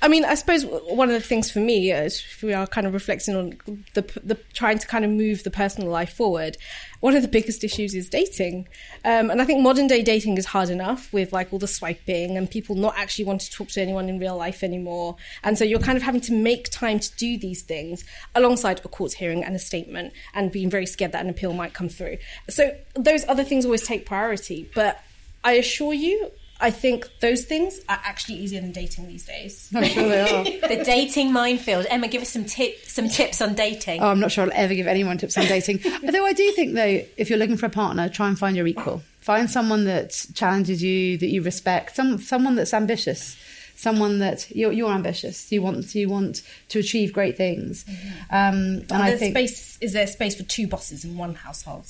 I 0.02 0.08
mean, 0.08 0.24
I 0.24 0.36
suppose 0.36 0.66
one 0.66 1.10
of 1.10 1.14
the 1.14 1.28
things 1.28 1.52
for 1.52 1.60
me 1.60 1.92
is 1.92 2.24
we 2.42 2.54
are 2.54 2.66
kind 2.66 2.88
of 2.88 2.94
reflecting 2.94 3.36
on 3.36 3.60
the, 3.96 4.02
the 4.24 4.36
trying 4.54 4.80
to 4.80 4.88
kind 4.88 5.04
of 5.04 5.12
move 5.12 5.44
the 5.44 5.52
personal 5.52 5.90
life 5.90 6.14
forward. 6.14 6.58
One 7.02 7.16
of 7.16 7.22
the 7.22 7.28
biggest 7.28 7.64
issues 7.64 7.94
is 7.96 8.10
dating, 8.10 8.68
um, 9.06 9.30
and 9.30 9.42
I 9.42 9.46
think 9.46 9.62
modern 9.62 9.88
day 9.88 10.02
dating 10.02 10.38
is 10.38 10.46
hard 10.46 10.70
enough 10.70 11.12
with 11.12 11.34
like 11.34 11.52
all 11.52 11.60
the 11.60 11.68
swiping 11.68 12.38
and 12.38 12.50
people 12.50 12.76
not 12.76 12.98
actually 12.98 13.26
want 13.26 13.42
to 13.42 13.52
talk 13.52 13.70
to 13.70 13.82
anyone 13.82 14.10
in 14.10 14.20
real 14.20 14.38
life 14.38 14.64
anymore. 14.64 15.16
And 15.44 15.58
so 15.58 15.64
you're 15.64 15.80
kind 15.80 15.98
of 15.98 16.04
having 16.04 16.22
to 16.22 16.34
make 16.34 16.70
time 16.70 17.00
to 17.00 17.16
do 17.16 17.38
these 17.38 17.62
things 17.62 18.04
alongside 18.36 18.82
a 18.84 18.88
court 18.88 19.14
hearing 19.14 19.44
and 19.44 19.56
a 19.56 19.60
statement, 19.60 20.14
and 20.34 20.52
being 20.52 20.70
very 20.70 20.86
scared 20.86 21.12
that 21.14 21.24
an 21.24 21.30
appeal 21.30 21.54
might 21.54 21.74
come 21.74 21.90
through. 21.90 22.18
So 22.50 22.76
those 22.96 23.26
other 23.28 23.44
things 23.44 23.66
always 23.66 23.84
take 23.84 24.06
priority, 24.06 24.70
but 24.76 25.02
I 25.44 25.54
assure 25.54 25.94
you, 25.94 26.32
I 26.62 26.72
think 26.72 27.10
those 27.22 27.46
things 27.46 27.80
are 27.88 28.00
actually 28.04 28.36
easier 28.36 28.60
than 28.60 28.74
dating 28.74 29.08
these 29.08 29.26
days. 29.26 29.70
I'm 29.74 29.86
sure 29.86 30.10
they 30.10 30.22
are. 30.22 30.44
the 30.68 30.84
dating 30.84 31.32
minefield. 31.32 31.86
Emma, 31.90 32.10
give 32.10 32.22
us 32.22 32.30
some 32.30 32.44
tips. 32.44 32.92
Some 32.92 33.08
tips 33.08 33.42
on 33.42 33.56
dating. 33.56 34.02
Oh, 34.02 34.08
I'm 34.08 34.20
not 34.20 34.32
sure 34.32 34.44
I'll 34.44 34.52
ever 34.54 34.76
give 34.76 34.86
anyone 34.86 35.18
tips 35.18 35.38
on 35.38 35.46
dating. 35.46 35.80
Although 36.06 36.26
I 36.26 36.34
do 36.34 36.52
think, 36.52 36.74
though, 36.74 37.02
if 37.16 37.30
you're 37.30 37.40
looking 37.40 37.56
for 37.56 37.68
a 37.68 37.70
partner, 37.70 38.10
try 38.10 38.28
and 38.28 38.38
find 38.38 38.58
your 38.58 38.68
equal. 38.68 39.02
Find 39.22 39.50
someone 39.50 39.86
that 39.86 40.26
challenges 40.34 40.84
you, 40.84 41.18
that 41.20 41.28
you 41.28 41.42
respect. 41.42 41.96
Some 41.96 42.18
someone 42.18 42.56
that's 42.56 42.74
ambitious. 42.74 43.38
Someone 43.76 44.20
that 44.20 44.54
you're, 44.54 44.74
you're 44.74 44.92
ambitious. 44.92 45.50
You 45.54 45.62
want 45.62 45.96
you 45.96 46.10
want 46.10 46.42
to 46.70 46.80
achieve 46.80 47.14
great 47.14 47.38
things. 47.38 47.86
Mm-hmm. 47.86 48.36
Um, 48.36 48.56
and 48.90 48.92
I 48.92 49.16
think 49.16 49.34
space 49.34 49.78
is 49.80 49.94
there 49.94 50.08
space 50.08 50.36
for 50.36 50.44
two 50.44 50.68
bosses 50.68 51.06
in 51.06 51.16
one 51.16 51.36
household? 51.36 51.86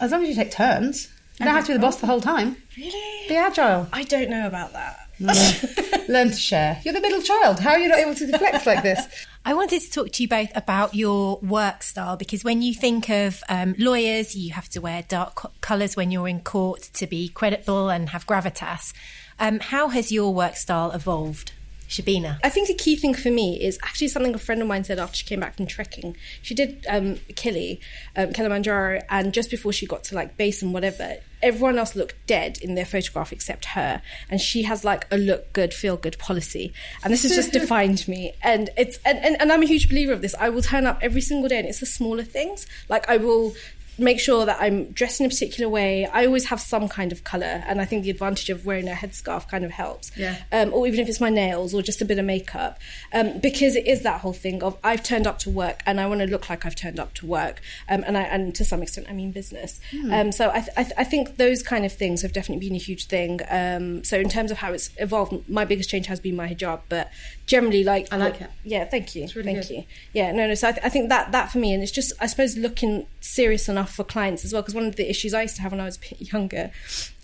As 0.00 0.12
long 0.12 0.22
as 0.22 0.28
you 0.28 0.34
take 0.36 0.52
turns. 0.52 1.08
You 1.38 1.46
don't 1.46 1.54
have 1.54 1.64
to 1.66 1.72
be 1.72 1.74
the 1.74 1.80
boss 1.80 2.00
the 2.00 2.06
whole 2.06 2.20
time. 2.20 2.56
Really? 2.76 3.28
Be 3.28 3.36
agile. 3.36 3.88
I 3.92 4.04
don't 4.04 4.30
know 4.30 4.46
about 4.46 4.72
that. 4.72 4.98
Learn 6.08 6.30
to 6.30 6.36
share. 6.36 6.80
You're 6.84 6.94
the 6.94 7.00
middle 7.00 7.22
child. 7.22 7.60
How 7.60 7.70
are 7.70 7.78
you 7.78 7.88
not 7.88 7.98
able 7.98 8.14
to 8.14 8.38
flex 8.38 8.66
like 8.66 8.82
this? 8.82 9.26
I 9.44 9.54
wanted 9.54 9.82
to 9.82 9.90
talk 9.90 10.10
to 10.12 10.22
you 10.22 10.28
both 10.28 10.50
about 10.54 10.94
your 10.94 11.38
work 11.38 11.82
style 11.82 12.16
because 12.16 12.44
when 12.44 12.62
you 12.62 12.74
think 12.74 13.10
of 13.10 13.42
um, 13.48 13.74
lawyers, 13.78 14.34
you 14.34 14.52
have 14.52 14.68
to 14.70 14.80
wear 14.80 15.02
dark 15.06 15.34
co- 15.34 15.50
colours 15.60 15.96
when 15.96 16.10
you're 16.10 16.28
in 16.28 16.40
court 16.40 16.82
to 16.94 17.06
be 17.06 17.28
credible 17.28 17.90
and 17.90 18.10
have 18.10 18.26
gravitas. 18.26 18.92
Um, 19.38 19.60
how 19.60 19.88
has 19.88 20.10
your 20.10 20.32
work 20.32 20.56
style 20.56 20.92
evolved? 20.92 21.52
Shabina? 21.94 22.38
I 22.42 22.48
think 22.48 22.68
the 22.68 22.74
key 22.74 22.96
thing 22.96 23.14
for 23.14 23.30
me 23.30 23.60
is 23.60 23.78
actually 23.82 24.08
something 24.08 24.34
a 24.34 24.38
friend 24.38 24.60
of 24.60 24.68
mine 24.68 24.84
said 24.84 24.98
after 24.98 25.16
she 25.16 25.24
came 25.24 25.40
back 25.40 25.56
from 25.56 25.66
trekking. 25.66 26.16
She 26.42 26.54
did 26.54 26.84
um, 26.88 27.16
Kili, 27.30 27.78
um, 28.16 28.32
Kilimanjaro, 28.32 29.00
and 29.08 29.32
just 29.32 29.50
before 29.50 29.72
she 29.72 29.86
got 29.86 30.04
to 30.04 30.14
like 30.14 30.36
base 30.36 30.60
and 30.62 30.74
whatever, 30.74 31.16
everyone 31.44 31.78
else 31.78 31.94
looked 31.94 32.14
dead 32.26 32.58
in 32.62 32.74
their 32.74 32.86
photograph 32.86 33.32
except 33.32 33.66
her. 33.66 34.02
And 34.28 34.40
she 34.40 34.62
has 34.62 34.84
like 34.84 35.06
a 35.12 35.18
look 35.18 35.52
good, 35.52 35.72
feel 35.72 35.96
good 35.96 36.18
policy. 36.18 36.72
And 37.04 37.12
this 37.12 37.22
has 37.22 37.34
just 37.34 37.52
defined 37.60 38.08
me. 38.08 38.32
And 38.42 38.70
it's 38.76 38.98
and, 39.04 39.18
and, 39.18 39.40
and 39.40 39.52
I'm 39.52 39.62
a 39.62 39.66
huge 39.66 39.88
believer 39.88 40.12
of 40.12 40.22
this. 40.22 40.34
I 40.40 40.48
will 40.48 40.62
turn 40.62 40.86
up 40.86 40.98
every 41.02 41.20
single 41.20 41.48
day 41.48 41.58
and 41.58 41.68
it's 41.68 41.80
the 41.80 41.86
smaller 41.86 42.24
things. 42.24 42.66
Like 42.88 43.08
I 43.08 43.18
will 43.18 43.54
make 43.98 44.20
sure 44.20 44.46
that 44.46 44.58
I'm 44.60 44.90
dressed 44.92 45.20
in 45.20 45.26
a 45.26 45.28
particular 45.28 45.68
way. 45.68 46.06
I 46.06 46.26
always 46.26 46.46
have 46.46 46.60
some 46.60 46.88
kind 46.88 47.12
of 47.12 47.24
colour, 47.24 47.62
and 47.66 47.80
I 47.80 47.84
think 47.84 48.04
the 48.04 48.10
advantage 48.10 48.50
of 48.50 48.66
wearing 48.66 48.88
a 48.88 48.92
headscarf 48.92 49.48
kind 49.48 49.64
of 49.64 49.70
helps. 49.70 50.10
Yeah. 50.16 50.36
Um, 50.52 50.72
or 50.72 50.86
even 50.86 51.00
if 51.00 51.08
it's 51.08 51.20
my 51.20 51.30
nails 51.30 51.74
or 51.74 51.82
just 51.82 52.00
a 52.02 52.04
bit 52.04 52.18
of 52.18 52.24
makeup, 52.24 52.78
um, 53.12 53.38
because 53.38 53.76
it 53.76 53.86
is 53.86 54.02
that 54.02 54.20
whole 54.20 54.32
thing 54.32 54.62
of 54.62 54.76
I've 54.82 55.02
turned 55.02 55.26
up 55.26 55.38
to 55.40 55.50
work 55.50 55.82
and 55.86 56.00
I 56.00 56.06
want 56.06 56.20
to 56.20 56.26
look 56.26 56.48
like 56.50 56.66
I've 56.66 56.76
turned 56.76 56.98
up 56.98 57.14
to 57.14 57.26
work, 57.26 57.60
um, 57.88 58.04
and 58.06 58.16
I, 58.16 58.22
and 58.22 58.54
to 58.54 58.64
some 58.64 58.82
extent 58.82 59.06
I 59.08 59.12
mean 59.12 59.32
business. 59.32 59.80
Mm. 59.92 60.34
so 60.34 60.50
I, 60.50 60.60
th- 60.60 60.70
I, 60.76 60.82
th- 60.82 60.94
I, 60.98 61.04
think 61.04 61.36
those 61.36 61.62
kind 61.62 61.84
of 61.84 61.92
things 61.92 62.22
have 62.22 62.32
definitely 62.32 62.66
been 62.66 62.76
a 62.76 62.78
huge 62.78 63.06
thing. 63.06 63.40
Um, 63.48 64.04
so 64.04 64.18
in 64.18 64.28
terms 64.28 64.50
of 64.50 64.58
how 64.58 64.72
it's 64.72 64.90
evolved, 64.98 65.48
my 65.48 65.64
biggest 65.64 65.90
change 65.90 66.06
has 66.06 66.20
been 66.20 66.36
my 66.36 66.48
hijab, 66.48 66.80
but 66.88 67.10
generally 67.46 67.84
like 67.84 68.08
I 68.12 68.16
like 68.16 68.40
it. 68.40 68.50
Yeah, 68.64 68.84
thank 68.84 69.14
you, 69.14 69.28
really 69.34 69.54
thank 69.54 69.68
good. 69.68 69.70
you. 69.70 69.84
Yeah, 70.12 70.32
no, 70.32 70.46
no. 70.46 70.54
So 70.54 70.68
I, 70.68 70.72
th- 70.72 70.84
I 70.84 70.88
think 70.88 71.08
that 71.08 71.32
that 71.32 71.52
for 71.52 71.58
me, 71.58 71.72
and 71.72 71.82
it's 71.82 71.92
just 71.92 72.12
I 72.20 72.26
suppose 72.26 72.56
looking 72.56 73.06
serious 73.20 73.68
enough 73.68 73.83
for 73.84 74.04
clients 74.04 74.44
as 74.44 74.52
well. 74.52 74.62
Because 74.62 74.74
one 74.74 74.86
of 74.86 74.96
the 74.96 75.08
issues 75.08 75.34
I 75.34 75.42
used 75.42 75.56
to 75.56 75.62
have 75.62 75.72
when 75.72 75.80
I 75.80 75.84
was 75.84 75.96
a 75.96 76.00
bit 76.00 76.32
younger 76.32 76.70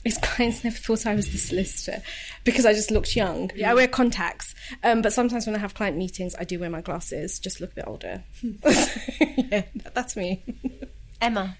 is 0.04 0.18
clients 0.22 0.64
never 0.64 0.76
thought 0.76 1.06
I 1.06 1.14
was 1.14 1.30
the 1.30 1.38
solicitor 1.38 2.02
because 2.44 2.66
I 2.66 2.72
just 2.72 2.90
looked 2.90 3.16
young. 3.16 3.50
Yeah, 3.54 3.70
I 3.70 3.74
wear 3.74 3.88
contacts, 3.88 4.54
um, 4.82 5.02
but 5.02 5.12
sometimes 5.12 5.46
when 5.46 5.54
I 5.54 5.58
have 5.58 5.74
client 5.74 5.96
meetings, 5.96 6.34
I 6.38 6.44
do 6.44 6.58
wear 6.58 6.70
my 6.70 6.80
glasses, 6.80 7.38
just 7.38 7.60
look 7.60 7.72
a 7.72 7.74
bit 7.76 7.84
older. 7.86 8.22
yeah, 8.42 9.62
that's 9.94 10.16
me. 10.16 10.42
Emma. 11.20 11.56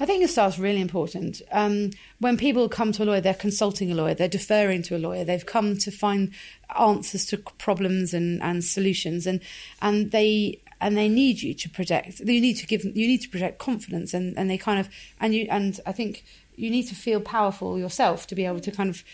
I 0.00 0.06
think 0.06 0.18
your 0.18 0.28
style 0.28 0.48
is 0.48 0.58
really 0.58 0.80
important. 0.80 1.42
Um, 1.52 1.90
when 2.18 2.36
people 2.36 2.68
come 2.68 2.90
to 2.90 3.04
a 3.04 3.06
lawyer, 3.06 3.20
they're 3.20 3.34
consulting 3.34 3.92
a 3.92 3.94
lawyer, 3.94 4.14
they're 4.14 4.26
deferring 4.26 4.82
to 4.82 4.96
a 4.96 4.98
lawyer, 4.98 5.22
they've 5.22 5.46
come 5.46 5.76
to 5.78 5.92
find 5.92 6.32
answers 6.76 7.24
to 7.26 7.38
problems 7.38 8.12
and, 8.12 8.42
and 8.42 8.64
solutions, 8.64 9.28
and 9.28 9.40
and 9.80 10.10
they 10.10 10.60
and 10.80 10.96
they 10.96 11.08
need 11.08 11.42
you 11.42 11.54
to 11.54 11.68
protect. 11.68 12.20
You 12.20 12.40
need 12.40 12.54
to 12.54 12.66
give. 12.66 12.84
You 12.84 13.06
need 13.06 13.22
to 13.22 13.28
project 13.28 13.58
confidence, 13.58 14.14
and, 14.14 14.36
and 14.38 14.50
they 14.50 14.58
kind 14.58 14.80
of 14.80 14.88
and 15.20 15.34
you 15.34 15.46
and 15.50 15.78
I 15.86 15.92
think 15.92 16.24
you 16.56 16.70
need 16.70 16.88
to 16.88 16.94
feel 16.94 17.20
powerful 17.20 17.78
yourself 17.78 18.26
to 18.28 18.34
be 18.34 18.44
able 18.44 18.60
to 18.60 18.70
kind 18.70 18.90
of 18.90 19.04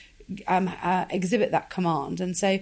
um, 0.49 0.71
uh, 0.83 1.07
exhibit 1.11 1.53
that 1.53 1.71
command. 1.71 2.21
And 2.21 2.37
so, 2.37 2.59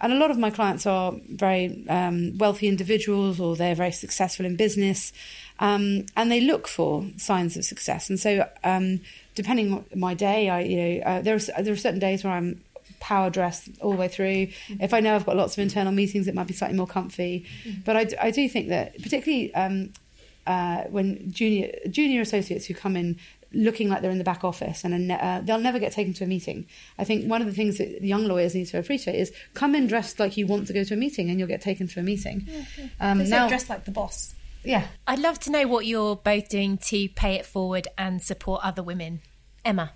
and 0.00 0.12
a 0.12 0.16
lot 0.16 0.30
of 0.30 0.38
my 0.38 0.50
clients 0.50 0.86
are 0.86 1.14
very 1.28 1.84
um, 1.88 2.38
wealthy 2.38 2.68
individuals 2.68 3.40
or 3.40 3.56
they're 3.56 3.74
very 3.74 3.92
successful 3.92 4.46
in 4.46 4.56
business, 4.56 5.12
um, 5.58 6.06
and 6.16 6.30
they 6.30 6.40
look 6.40 6.68
for 6.68 7.04
signs 7.16 7.56
of 7.56 7.64
success. 7.64 8.08
And 8.08 8.18
so, 8.18 8.48
um, 8.64 9.00
depending 9.34 9.72
on 9.72 9.84
my 9.94 10.14
day, 10.14 10.48
I 10.48 10.60
you 10.60 10.76
know 10.76 11.04
uh, 11.04 11.20
there 11.22 11.36
are 11.36 11.62
there 11.62 11.72
are 11.72 11.76
certain 11.76 12.00
days 12.00 12.24
where 12.24 12.32
I'm 12.32 12.60
power 13.00 13.30
dress 13.30 13.68
all 13.80 13.92
the 13.92 13.96
way 13.96 14.08
through. 14.08 14.46
Mm-hmm. 14.46 14.82
If 14.82 14.94
I 14.94 15.00
know 15.00 15.14
I've 15.14 15.26
got 15.26 15.36
lots 15.36 15.54
of 15.54 15.60
internal 15.60 15.92
meetings, 15.92 16.28
it 16.28 16.34
might 16.34 16.46
be 16.46 16.54
slightly 16.54 16.76
more 16.76 16.86
comfy. 16.86 17.46
Mm-hmm. 17.64 17.80
But 17.84 17.96
I, 17.96 18.26
I, 18.26 18.30
do 18.30 18.48
think 18.48 18.68
that 18.68 19.00
particularly 19.02 19.54
um, 19.54 19.92
uh, 20.46 20.84
when 20.84 21.30
junior 21.32 21.72
junior 21.90 22.20
associates 22.20 22.66
who 22.66 22.74
come 22.74 22.96
in 22.96 23.18
looking 23.52 23.88
like 23.88 24.02
they're 24.02 24.10
in 24.10 24.18
the 24.18 24.24
back 24.24 24.44
office 24.44 24.84
and 24.84 25.10
uh, 25.10 25.40
they'll 25.42 25.58
never 25.58 25.78
get 25.78 25.92
taken 25.92 26.12
to 26.12 26.24
a 26.24 26.26
meeting. 26.26 26.66
I 26.98 27.04
think 27.04 27.28
one 27.28 27.40
of 27.40 27.46
the 27.46 27.54
things 27.54 27.78
that 27.78 28.02
young 28.02 28.26
lawyers 28.26 28.54
need 28.54 28.66
to 28.66 28.78
appreciate 28.78 29.18
is 29.18 29.32
come 29.54 29.74
in 29.74 29.86
dressed 29.86 30.20
like 30.20 30.36
you 30.36 30.46
want 30.46 30.66
to 30.66 30.72
go 30.72 30.84
to 30.84 30.94
a 30.94 30.96
meeting 30.96 31.30
and 31.30 31.38
you'll 31.38 31.48
get 31.48 31.62
taken 31.62 31.88
to 31.88 32.00
a 32.00 32.02
meeting. 32.02 32.46
Okay. 32.46 32.90
Um, 33.00 33.26
now 33.28 33.48
dressed 33.48 33.70
like 33.70 33.84
the 33.84 33.90
boss. 33.90 34.34
Yeah. 34.64 34.86
I'd 35.06 35.18
love 35.18 35.38
to 35.40 35.50
know 35.50 35.66
what 35.66 35.86
you're 35.86 36.16
both 36.16 36.48
doing 36.48 36.78
to 36.88 37.08
pay 37.08 37.34
it 37.34 37.46
forward 37.46 37.88
and 37.96 38.22
support 38.22 38.60
other 38.64 38.82
women. 38.82 39.20
Emma. 39.64 39.92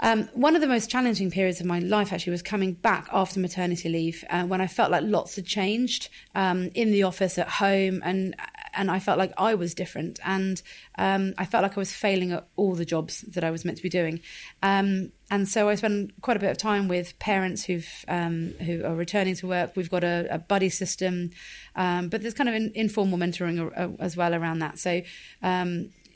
Um, 0.00 0.28
one 0.32 0.54
of 0.54 0.62
the 0.62 0.66
most 0.66 0.90
challenging 0.90 1.30
periods 1.30 1.60
of 1.60 1.66
my 1.66 1.78
life 1.78 2.12
actually 2.12 2.32
was 2.32 2.42
coming 2.42 2.72
back 2.72 3.08
after 3.12 3.38
maternity 3.38 3.88
leave 3.88 4.24
uh, 4.30 4.44
when 4.44 4.60
I 4.60 4.66
felt 4.66 4.90
like 4.90 5.04
lots 5.04 5.36
had 5.36 5.44
changed 5.44 6.08
um, 6.34 6.70
in 6.74 6.90
the 6.90 7.02
office, 7.02 7.38
at 7.38 7.48
home, 7.48 8.00
and 8.04 8.34
and 8.72 8.90
I 8.90 8.98
felt 8.98 9.18
like 9.18 9.32
I 9.36 9.54
was 9.54 9.74
different, 9.74 10.18
and 10.24 10.62
um, 10.96 11.34
I 11.36 11.44
felt 11.44 11.62
like 11.62 11.76
I 11.76 11.80
was 11.80 11.92
failing 11.92 12.32
at 12.32 12.46
all 12.56 12.74
the 12.74 12.84
jobs 12.84 13.22
that 13.22 13.44
I 13.44 13.50
was 13.50 13.64
meant 13.64 13.76
to 13.78 13.82
be 13.82 13.88
doing. 13.88 14.20
Um, 14.62 15.12
and 15.30 15.48
so 15.48 15.68
I 15.68 15.74
spend 15.74 16.12
quite 16.22 16.36
a 16.36 16.40
bit 16.40 16.50
of 16.50 16.58
time 16.58 16.88
with 16.88 17.18
parents 17.18 17.64
who've 17.64 18.04
um, 18.08 18.54
who 18.64 18.84
are 18.84 18.94
returning 18.94 19.34
to 19.36 19.46
work. 19.46 19.76
We've 19.76 19.90
got 19.90 20.02
a, 20.02 20.26
a 20.30 20.38
buddy 20.38 20.70
system, 20.70 21.30
um, 21.76 22.08
but 22.08 22.22
there's 22.22 22.34
kind 22.34 22.48
of 22.48 22.54
in, 22.54 22.72
informal 22.74 23.18
mentoring 23.18 23.96
as 24.00 24.16
well 24.16 24.34
around 24.34 24.60
that. 24.60 24.78
So 24.78 25.02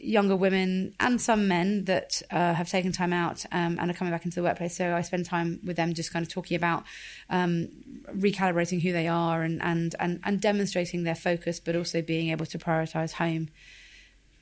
younger 0.04 0.36
women 0.36 0.94
and 1.00 1.20
some 1.20 1.48
men 1.48 1.84
that 1.84 2.22
uh, 2.30 2.54
have 2.54 2.68
taken 2.68 2.92
time 2.92 3.12
out 3.12 3.44
um, 3.52 3.78
and 3.80 3.90
are 3.90 3.94
coming 3.94 4.12
back 4.12 4.24
into 4.24 4.36
the 4.36 4.42
workplace. 4.42 4.76
So 4.76 4.94
I 4.94 5.02
spend 5.02 5.24
time 5.24 5.60
with 5.64 5.76
them 5.76 5.94
just 5.94 6.12
kind 6.12 6.24
of 6.24 6.32
talking 6.32 6.56
about 6.56 6.84
um, 7.30 7.68
recalibrating 8.10 8.82
who 8.82 8.92
they 8.92 9.08
are 9.08 9.42
and, 9.42 9.62
and, 9.62 9.94
and, 9.98 10.20
and 10.24 10.40
demonstrating 10.40 11.04
their 11.04 11.14
focus, 11.14 11.60
but 11.60 11.74
also 11.74 12.02
being 12.02 12.30
able 12.30 12.46
to 12.46 12.58
prioritize 12.58 13.12
home 13.12 13.48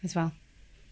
as 0.02 0.14
well. 0.14 0.32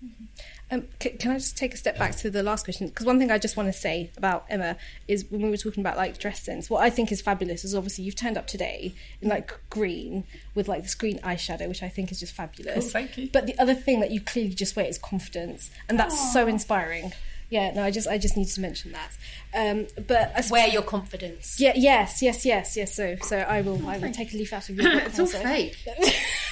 Mm-hmm. 0.05 0.25
Um, 0.73 0.85
c- 1.03 1.11
can 1.11 1.33
I 1.33 1.35
just 1.35 1.57
take 1.57 1.75
a 1.75 1.77
step 1.77 1.99
back 1.99 2.15
to 2.19 2.31
the 2.31 2.43
last 2.43 2.65
question? 2.65 2.87
Because 2.89 3.05
one 3.05 3.19
thing 3.19 3.31
I 3.31 3.39
just 3.39 3.57
want 3.57 3.69
to 3.73 3.73
say 3.73 4.11
about 4.17 4.45
Emma 4.49 4.77
is 5.09 5.25
when 5.29 5.43
we 5.43 5.51
were 5.51 5.57
talking 5.57 5.81
about 5.81 5.97
like 5.97 6.19
dress 6.19 6.43
sense, 6.43 6.71
what 6.71 6.83
I 6.83 6.91
think 6.91 7.11
is 7.11 7.21
fabulous 7.21 7.65
is 7.65 7.75
obviously 7.75 8.05
you've 8.05 8.15
turned 8.15 8.39
up 8.39 8.47
today 8.47 8.95
in 9.21 9.29
like 9.29 9.53
green 9.69 10.25
with 10.55 10.69
like 10.69 10.83
this 10.83 10.95
green 10.95 11.19
eyeshadow, 11.21 11.69
which 11.69 11.83
I 11.83 11.89
think 11.89 12.13
is 12.13 12.21
just 12.21 12.35
fabulous. 12.35 12.75
Cool, 12.75 12.83
thank 12.91 13.19
you. 13.19 13.29
But 13.33 13.47
the 13.47 13.59
other 13.59 13.75
thing 13.75 14.01
that 14.01 14.11
you 14.13 14.21
clearly 14.21 14.55
just 14.55 14.77
wear 14.77 14.87
is 14.87 14.99
confidence, 14.99 15.71
and 15.89 15.99
that's 15.99 16.15
Aww. 16.15 16.33
so 16.33 16.47
inspiring. 16.47 17.13
Yeah, 17.49 17.73
no, 17.75 17.83
I 17.83 17.91
just 17.91 18.07
I 18.07 18.17
just 18.17 18.37
needed 18.37 18.55
to 18.55 18.61
mention 18.61 18.93
that. 18.93 19.11
Um, 19.53 19.89
but 20.07 20.33
I, 20.37 20.45
wear 20.51 20.69
your 20.69 20.83
confidence. 20.83 21.59
Yeah, 21.59 21.73
yes, 21.75 22.23
yes, 22.23 22.47
yes, 22.47 22.77
yes. 22.77 22.95
So 22.95 23.17
so 23.23 23.39
I 23.39 23.63
will 23.63 23.85
I 23.89 23.99
will 23.99 24.13
take 24.13 24.33
a 24.33 24.37
leaf 24.37 24.53
out 24.53 24.69
of 24.69 24.77
your 24.77 24.89
book. 25.01 25.03
it's 25.07 25.19
all 25.19 25.27
fake. 25.27 25.77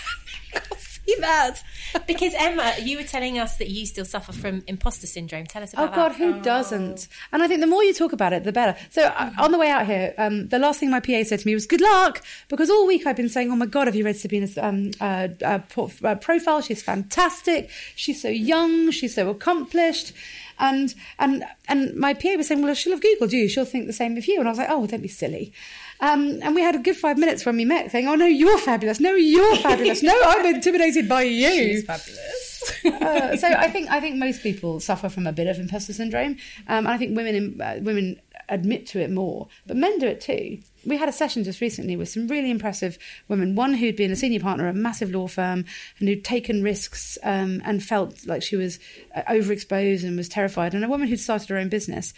see 1.14 1.21
that. 1.21 1.62
because 2.07 2.35
Emma, 2.37 2.75
you 2.83 2.99
were 2.99 3.05
telling 3.05 3.38
us 3.38 3.57
that 3.57 3.68
you 3.68 3.87
still 3.87 4.05
suffer 4.05 4.33
from 4.33 4.62
imposter 4.66 5.07
syndrome. 5.07 5.47
Tell 5.47 5.62
us 5.62 5.73
about 5.73 5.94
that. 5.94 5.99
Oh 5.99 6.09
God, 6.09 6.16
who 6.16 6.35
oh. 6.35 6.42
doesn't? 6.42 7.09
And 7.33 7.42
I 7.42 7.49
think 7.49 7.61
the 7.61 7.66
more 7.66 7.83
you 7.83 7.94
talk 7.94 8.12
about 8.12 8.33
it, 8.33 8.44
the 8.44 8.53
better. 8.53 8.79
So 8.90 9.05
uh, 9.05 9.31
on 9.38 9.53
the 9.53 9.59
way 9.59 9.71
out 9.71 9.87
here, 9.87 10.14
um, 10.18 10.49
the 10.49 10.59
last 10.59 10.81
thing 10.81 10.90
my 10.90 11.01
PA 11.01 11.23
said 11.25 11.40
to 11.40 11.47
me 11.47 11.55
was 11.55 11.66
"Good 11.66 11.81
luck," 11.81 12.23
because 12.49 12.71
all 12.71 12.87
week 12.87 13.07
I've 13.07 13.16
been 13.16 13.29
saying, 13.29 13.51
"Oh 13.51 13.57
my 13.57 13.66
God, 13.66 13.87
have 13.87 13.97
you 13.97 14.05
read 14.05 14.16
Sabina's 14.16 14.59
um, 14.59 14.90
uh, 15.01 15.29
uh, 15.42 15.61
uh 16.05 16.14
profile? 16.16 16.61
She's 16.61 16.83
fantastic. 16.83 17.71
She's 17.94 18.21
so 18.21 18.29
young. 18.29 18.90
She's 18.90 19.14
so 19.14 19.31
accomplished." 19.31 20.12
And 20.61 20.94
and 21.18 21.44
and 21.68 21.94
my 21.94 22.14
PA 22.14 22.35
was 22.37 22.49
saying, 22.49 22.62
"Well, 22.62 22.75
she'll 22.75 22.92
have 22.92 23.03
googled 23.03 23.33
you. 23.33 23.49
She'll 23.49 23.64
think 23.64 23.87
the 23.87 23.92
same 23.92 24.16
of 24.16 24.27
you." 24.27 24.38
And 24.38 24.49
I 24.49 24.51
was 24.51 24.59
like, 24.59 24.71
"Oh, 24.71 24.87
don't 24.87 25.03
be 25.03 25.09
silly." 25.09 25.53
Um, 26.01 26.39
and 26.43 26.55
we 26.55 26.63
had 26.63 26.75
a 26.75 26.79
good 26.79 26.97
five 26.97 27.19
minutes 27.19 27.45
when 27.45 27.57
we 27.57 27.65
met 27.65 27.91
saying, 27.91 28.07
Oh, 28.07 28.15
no, 28.15 28.27
you're 28.27 28.59
fabulous. 28.59 29.01
No, 29.01 29.15
you're 29.15 29.57
fabulous. 29.69 30.03
No, 30.03 30.19
I'm 30.25 30.55
intimidated 30.55 31.09
by 31.09 31.23
you. 31.23 31.51
She's 31.51 31.85
fabulous. 31.85 32.73
uh, 32.85 33.37
so 33.37 33.49
I 33.49 33.71
think 33.71 33.91
I 33.91 34.01
think 34.01 34.17
most 34.17 34.43
people 34.43 34.81
suffer 34.81 35.09
from 35.09 35.27
a 35.27 35.33
bit 35.33 35.47
of 35.47 35.59
imposter 35.59 35.93
syndrome. 35.93 36.33
Um, 36.69 36.87
and 36.87 36.89
I 36.89 36.99
think 36.99 37.17
women, 37.17 37.61
uh, 37.61 37.79
women 37.81 38.21
admit 38.49 38.87
to 38.87 39.01
it 39.01 39.11
more, 39.11 39.49
but 39.67 39.77
men 39.77 39.99
do 39.99 40.07
it 40.07 40.21
too. 40.21 40.59
We 40.87 40.97
had 40.97 41.09
a 41.09 41.12
session 41.12 41.45
just 41.45 41.61
recently 41.61 41.97
with 41.97 42.09
some 42.09 42.29
really 42.29 42.51
impressive 42.51 42.99
women. 43.29 43.55
One 43.55 43.75
who'd 43.75 43.97
been 43.97 44.11
a 44.11 44.17
senior 44.17 44.41
partner 44.41 44.69
at 44.69 44.75
a 44.75 44.79
massive 44.79 45.11
law 45.11 45.27
firm 45.27 45.64
and 45.99 46.09
who'd 46.09 46.25
taken 46.25 46.62
risks 46.62 47.19
um, 47.23 47.61
and 47.64 47.83
felt 47.83 48.27
like 48.27 48.43
she 48.43 48.57
was 48.57 48.79
uh, 49.14 49.23
overexposed 49.23 50.05
and 50.05 50.17
was 50.17 50.29
terrified, 50.29 50.75
and 50.75 50.85
a 50.85 50.88
woman 50.88 51.09
who'd 51.09 51.21
started 51.21 51.49
her 51.49 51.59
own 51.59 51.69
business. 51.69 52.14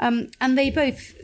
Um, 0.00 0.30
and 0.40 0.58
they 0.58 0.70
both, 0.70 1.14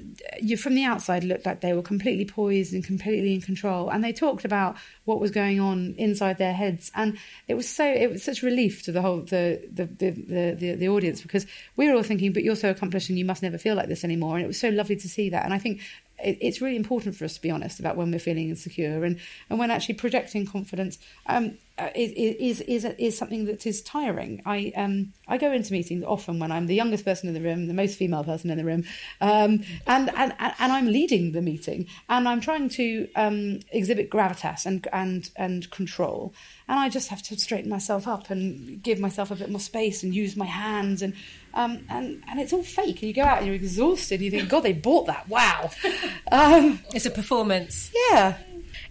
you 0.40 0.57
from 0.57 0.74
the 0.74 0.85
outside, 0.85 1.24
looked 1.24 1.46
like 1.46 1.61
they 1.61 1.72
were 1.72 1.83
completely 1.83 2.24
poised 2.24 2.72
and 2.72 2.85
completely 2.85 3.35
in 3.35 3.40
control. 3.40 3.88
And 3.88 4.05
they 4.05 4.12
talked 4.12 4.44
about 4.44 4.76
what 5.05 5.20
was 5.20 5.31
going 5.31 5.59
on 5.61 5.94
inside 5.98 6.38
their 6.38 6.53
heads, 6.53 6.90
and 6.94 7.18
it 7.48 7.55
was 7.55 7.68
so 7.68 7.85
it 7.85 8.11
was 8.11 8.22
such 8.22 8.42
relief 8.42 8.83
to 8.85 8.92
the 8.92 9.03
whole 9.03 9.20
the 9.20 9.61
the 9.72 9.87
the 9.87 10.11
the, 10.11 10.57
the, 10.59 10.74
the 10.74 10.88
audience 10.88 11.20
because 11.20 11.46
we 11.76 11.88
were 11.88 11.96
all 11.96 12.03
thinking, 12.03 12.33
but 12.33 12.44
you're 12.44 12.57
so 12.57 12.70
accomplished 12.70 13.09
and 13.09 13.18
you 13.18 13.24
must 13.24 13.42
never 13.42 13.59
feel 13.59 13.74
like 13.74 13.88
this 13.88 14.05
anymore. 14.05 14.37
And 14.37 14.44
it 14.44 14.48
was 14.48 14.61
so 14.61 14.68
lovely 14.68 14.96
to 14.96 15.09
see 15.09 15.31
that. 15.31 15.44
And 15.44 15.53
I 15.53 15.59
think 15.59 15.81
it's 16.22 16.61
really 16.61 16.76
important 16.76 17.16
for 17.16 17.24
us 17.24 17.35
to 17.35 17.42
be 17.42 17.50
honest 17.50 17.80
about 17.80 17.96
when 17.96 18.11
we're 18.11 18.18
feeling 18.18 18.50
insecure 18.50 19.04
and, 19.04 19.18
and 19.48 19.59
when 19.59 19.70
actually 19.70 19.94
projecting 19.94 20.46
confidence. 20.46 20.98
Um, 21.26 21.59
is, 21.94 22.12
is, 22.12 22.60
is, 22.62 22.84
is 22.98 23.16
something 23.16 23.44
that 23.46 23.66
is 23.66 23.82
tiring. 23.82 24.42
I, 24.46 24.72
um, 24.76 25.12
I 25.28 25.38
go 25.38 25.52
into 25.52 25.72
meetings 25.72 26.04
often 26.04 26.38
when 26.38 26.52
I'm 26.52 26.66
the 26.66 26.74
youngest 26.74 27.04
person 27.04 27.28
in 27.28 27.34
the 27.34 27.40
room, 27.40 27.66
the 27.66 27.74
most 27.74 27.96
female 27.96 28.24
person 28.24 28.50
in 28.50 28.58
the 28.58 28.64
room, 28.64 28.84
um, 29.20 29.62
and, 29.86 30.10
and, 30.16 30.34
and 30.38 30.72
I'm 30.72 30.86
leading 30.86 31.32
the 31.32 31.42
meeting 31.42 31.86
and 32.08 32.28
I'm 32.28 32.40
trying 32.40 32.68
to 32.70 33.08
um, 33.16 33.60
exhibit 33.70 34.10
gravitas 34.10 34.66
and, 34.66 34.86
and, 34.92 35.30
and 35.36 35.70
control. 35.70 36.34
And 36.68 36.78
I 36.78 36.88
just 36.88 37.08
have 37.08 37.22
to 37.22 37.38
straighten 37.38 37.68
myself 37.68 38.06
up 38.06 38.30
and 38.30 38.82
give 38.82 39.00
myself 39.00 39.30
a 39.30 39.34
bit 39.34 39.50
more 39.50 39.60
space 39.60 40.02
and 40.02 40.14
use 40.14 40.36
my 40.36 40.46
hands 40.46 41.02
and 41.02 41.14
um, 41.52 41.84
and 41.88 42.22
and 42.28 42.38
it's 42.38 42.52
all 42.52 42.62
fake. 42.62 43.02
And 43.02 43.08
you 43.08 43.12
go 43.12 43.22
out 43.22 43.38
and 43.38 43.46
you're 43.46 43.56
exhausted. 43.56 44.20
And 44.20 44.24
you 44.24 44.30
think, 44.30 44.48
God, 44.48 44.60
they 44.60 44.72
bought 44.72 45.06
that. 45.06 45.28
Wow. 45.28 45.70
Um, 46.32 46.78
it's 46.94 47.06
a 47.06 47.10
performance. 47.10 47.90
Yeah. 47.92 48.38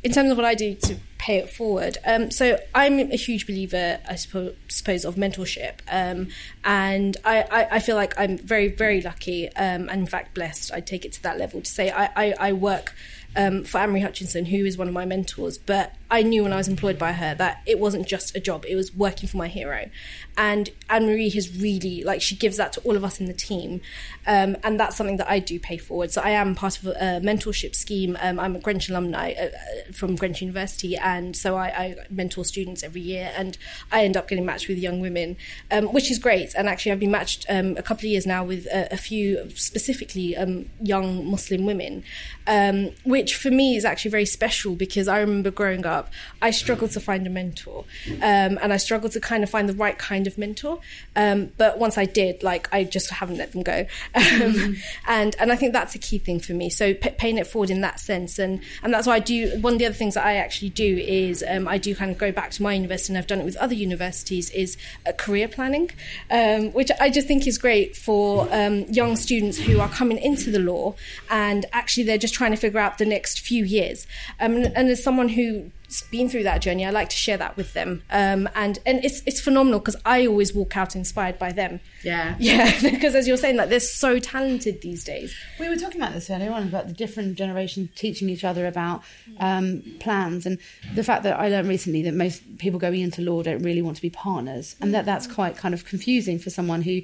In 0.04 0.12
terms 0.12 0.30
of 0.30 0.36
what 0.36 0.46
I 0.46 0.56
do 0.56 0.76
to 0.76 0.98
pay 1.30 1.38
it 1.38 1.50
forward, 1.52 1.96
um, 2.06 2.32
so 2.32 2.58
I'm 2.74 2.98
a 3.00 3.16
huge 3.16 3.46
believer, 3.46 4.00
I 4.10 4.16
suppose, 4.16 5.06
of 5.06 5.14
mentorship, 5.14 5.76
um, 5.88 6.30
and 6.64 7.16
I, 7.24 7.44
I, 7.44 7.68
I, 7.76 7.80
feel 7.80 7.96
like 7.96 8.20
I'm 8.20 8.40
very, 8.40 8.70
very 8.70 9.00
lucky, 9.00 9.48
um, 9.50 9.90
and 9.90 10.02
in 10.02 10.08
fact 10.08 10.34
blessed. 10.34 10.72
I 10.74 10.82
take 10.82 11.06
it 11.06 11.14
to 11.14 11.24
that 11.24 11.38
level 11.38 11.62
to 11.62 11.70
say 11.70 11.92
I, 11.92 12.06
I, 12.16 12.34
I 12.40 12.54
work 12.54 12.96
um, 13.36 13.64
for 13.64 13.78
Anne 13.78 13.92
Marie 13.92 14.02
Hutchinson, 14.02 14.46
who 14.46 14.66
is 14.66 14.76
one 14.76 14.88
of 14.88 14.94
my 14.96 15.06
mentors. 15.06 15.60
But 15.60 15.94
I 16.12 16.24
knew 16.24 16.44
when 16.44 16.54
I 16.54 16.58
was 16.58 16.68
employed 16.68 16.98
by 16.98 17.14
her 17.14 17.36
that 17.36 17.62
it 17.66 17.80
wasn't 17.80 18.08
just 18.08 18.36
a 18.36 18.40
job; 18.40 18.66
it 18.68 18.76
was 18.76 18.94
working 18.94 19.30
for 19.30 19.38
my 19.38 19.48
hero. 19.48 19.90
And 20.38 20.70
Anne 20.90 21.06
Marie 21.06 21.30
has 21.30 21.58
really 21.58 22.04
like 22.04 22.22
she 22.22 22.36
gives 22.36 22.58
that 22.58 22.74
to 22.74 22.82
all 22.82 22.96
of 22.96 23.04
us 23.04 23.20
in 23.20 23.26
the 23.26 23.34
team, 23.34 23.82
um, 24.26 24.56
and 24.64 24.80
that's 24.80 24.96
something 24.96 25.18
that 25.18 25.30
I 25.30 25.40
do 25.40 25.60
pay 25.60 25.78
forward. 25.78 26.12
So 26.12 26.22
I 26.22 26.32
am 26.32 26.56
part 26.56 26.78
of 26.78 26.88
a 26.88 27.20
mentorship 27.22 27.76
scheme. 27.76 28.18
Um, 28.22 28.40
I'm 28.40 28.56
a 28.56 28.60
Greenwich 28.60 28.90
alumni 28.90 29.34
uh, 29.34 29.46
uh, 29.46 29.92
from 29.92 30.16
Greenwich 30.16 30.42
University, 30.42 30.96
and 30.96 31.36
so 31.36 31.58
I, 31.58 31.68
I, 31.68 31.96
mentor 32.10 32.46
students 32.46 32.84
every 32.84 33.02
year, 33.02 33.32
and 33.36 33.58
I 33.92 34.06
end 34.06 34.16
up 34.16 34.28
getting 34.28 34.46
matched 34.46 34.68
with 34.68 34.78
young 34.78 35.00
women, 35.02 35.36
um, 35.72 35.88
which 35.88 36.10
is 36.10 36.20
great. 36.20 36.54
And 36.56 36.70
actually, 36.70 36.94
I've 36.94 37.00
been 37.00 37.12
matched 37.12 37.46
um, 37.50 37.76
a 37.78 37.84
couple 37.84 38.02
of 38.02 38.12
years 38.12 38.26
now 38.26 38.44
with 38.44 38.66
a, 38.68 38.94
a 38.94 38.98
few 38.98 39.50
specifically 39.56 40.38
um, 40.38 40.70
young 40.82 41.30
Muslim 41.30 41.66
women, 41.66 42.04
um, 42.48 42.92
which 43.04 43.36
for 43.36 43.52
me 43.52 43.76
is 43.76 43.84
actually 43.84 44.12
very 44.12 44.26
special 44.26 44.76
because 44.76 45.08
I 45.08 45.20
remember 45.20 45.52
growing 45.52 45.86
up, 45.86 45.99
I 46.42 46.52
struggled 46.52 46.92
to 46.92 47.00
find 47.00 47.26
a 47.28 47.30
mentor, 47.30 47.86
um, 48.18 48.60
and 48.62 48.74
I 48.74 48.78
struggled 48.78 49.12
to 49.14 49.20
kind 49.20 49.44
of 49.44 49.50
find 49.50 49.68
the 49.68 49.74
right 49.74 49.98
kind 49.98 50.28
of 50.28 50.38
mentor. 50.38 50.80
Um, 51.16 51.52
but 51.58 51.78
once 51.78 51.98
I 51.98 52.06
did, 52.06 52.44
like 52.44 52.68
I 52.74 52.84
just 52.84 53.10
haven't 53.10 53.38
let 53.38 53.52
them 53.52 53.64
go, 53.64 53.86
mm-hmm. 54.16 54.74
and 55.08 55.36
and 55.40 55.52
I 55.52 55.56
think 55.56 55.74
that's 55.74 55.96
a 55.96 56.00
key 56.00 56.18
thing 56.18 56.40
for 56.40 56.54
me. 56.54 56.70
So 56.70 56.94
p- 56.94 57.12
paying 57.12 57.38
it 57.38 57.48
forward 57.48 57.70
in 57.70 57.82
that 57.82 58.00
sense, 58.00 58.40
and 58.40 58.62
and 58.84 58.94
that's 58.94 59.08
why 59.08 59.16
I 59.16 59.20
do. 59.20 59.58
One 59.62 59.74
of 59.74 59.80
the 59.80 59.86
other 59.86 59.96
things 59.96 60.14
that 60.16 60.26
I 60.26 60.36
actually 60.36 60.70
do 60.70 60.98
is 60.98 61.44
um, 61.48 61.68
I 61.68 61.78
do 61.78 61.96
kind 61.96 62.12
of 62.12 62.18
go 62.18 62.32
back 62.32 62.52
to 62.52 62.64
my 62.64 62.74
university, 62.74 63.14
and 63.14 63.18
I've 63.18 63.28
done 63.28 63.40
it 63.40 63.46
with 63.46 63.58
other 63.58 63.76
universities, 63.76 64.50
is 64.52 64.78
career 65.18 65.48
planning, 65.48 65.92
um, 66.32 66.72
which 66.74 66.92
I 67.00 67.10
just 67.10 67.28
think 67.28 67.48
is 67.48 67.58
great 67.58 67.96
for 67.96 68.48
um, 68.52 68.86
young 68.90 69.16
students 69.16 69.58
who 69.58 69.80
are 69.80 69.90
coming 69.90 70.18
into 70.18 70.52
the 70.52 70.60
law 70.60 70.96
and 71.30 71.66
actually 71.74 72.04
they're 72.04 72.18
just 72.18 72.34
trying 72.34 72.52
to 72.52 72.58
figure 72.58 72.80
out 72.80 72.98
the 72.98 73.06
next 73.06 73.42
few 73.42 73.64
years. 73.64 74.08
Um, 74.40 74.58
and 74.76 74.90
as 74.90 75.04
someone 75.04 75.30
who 75.30 75.72
been 76.12 76.30
through 76.30 76.44
that 76.44 76.62
journey, 76.62 76.86
I 76.86 76.92
like 76.92 77.10
to 77.10 77.16
share 77.16 77.38
that 77.38 77.58
with 77.58 77.74
them. 77.74 78.04
Um, 78.12 78.48
and 78.56 78.80
and 78.86 79.04
it's 79.04 79.22
it's 79.26 79.40
phenomenal 79.40 79.80
because 79.80 79.96
I 80.06 80.26
always 80.28 80.54
walk 80.54 80.78
out 80.78 80.96
inspired 80.96 81.40
by 81.40 81.52
them. 81.52 81.80
Yeah. 82.04 82.36
Yeah, 82.50 82.80
because 82.82 83.14
as 83.14 83.28
you're 83.28 83.38
saying, 83.38 83.58
like 83.58 83.70
they're 83.70 83.80
so 83.80 84.18
talented 84.18 84.82
these 84.82 85.04
days. 85.04 85.36
We 85.60 85.70
were 85.70 85.76
talking 85.76 86.02
about 86.02 86.14
this 86.14 86.30
earlier 86.30 86.52
on 86.52 86.64
about 86.64 86.88
the 86.88 86.94
different 86.94 87.38
generations 87.38 87.90
teaching 87.96 88.28
each 88.28 88.44
other 88.44 88.66
about 88.66 89.04
um, 89.40 89.84
plans 90.00 90.46
and 90.48 90.58
the 90.96 91.04
fact 91.04 91.24
that 91.24 91.40
I 91.40 91.50
learned 91.50 91.68
recently 91.68 92.02
that 92.04 92.14
most 92.14 92.58
people 92.58 92.80
going 92.80 93.02
into 93.02 93.22
law 93.22 93.44
don't 93.44 93.62
really 93.62 93.84
want 93.84 93.98
to 93.98 94.02
be 94.02 94.10
partners, 94.10 94.76
and 94.82 94.94
that 94.96 95.06
that's 95.06 95.28
quite 95.28 95.58
kind 95.58 95.74
of 95.76 95.86
confusing 95.86 96.40
for 96.40 96.50
someone 96.50 96.82
who 96.82 97.02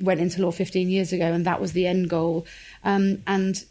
went 0.00 0.20
into 0.20 0.42
law 0.42 0.50
15 0.50 0.88
years 0.88 1.12
ago 1.12 1.26
and 1.26 1.44
that 1.44 1.60
was 1.60 1.72
the 1.72 1.86
end 1.86 2.08
goal. 2.08 2.46
Um, 2.84 3.22
and 3.26 3.64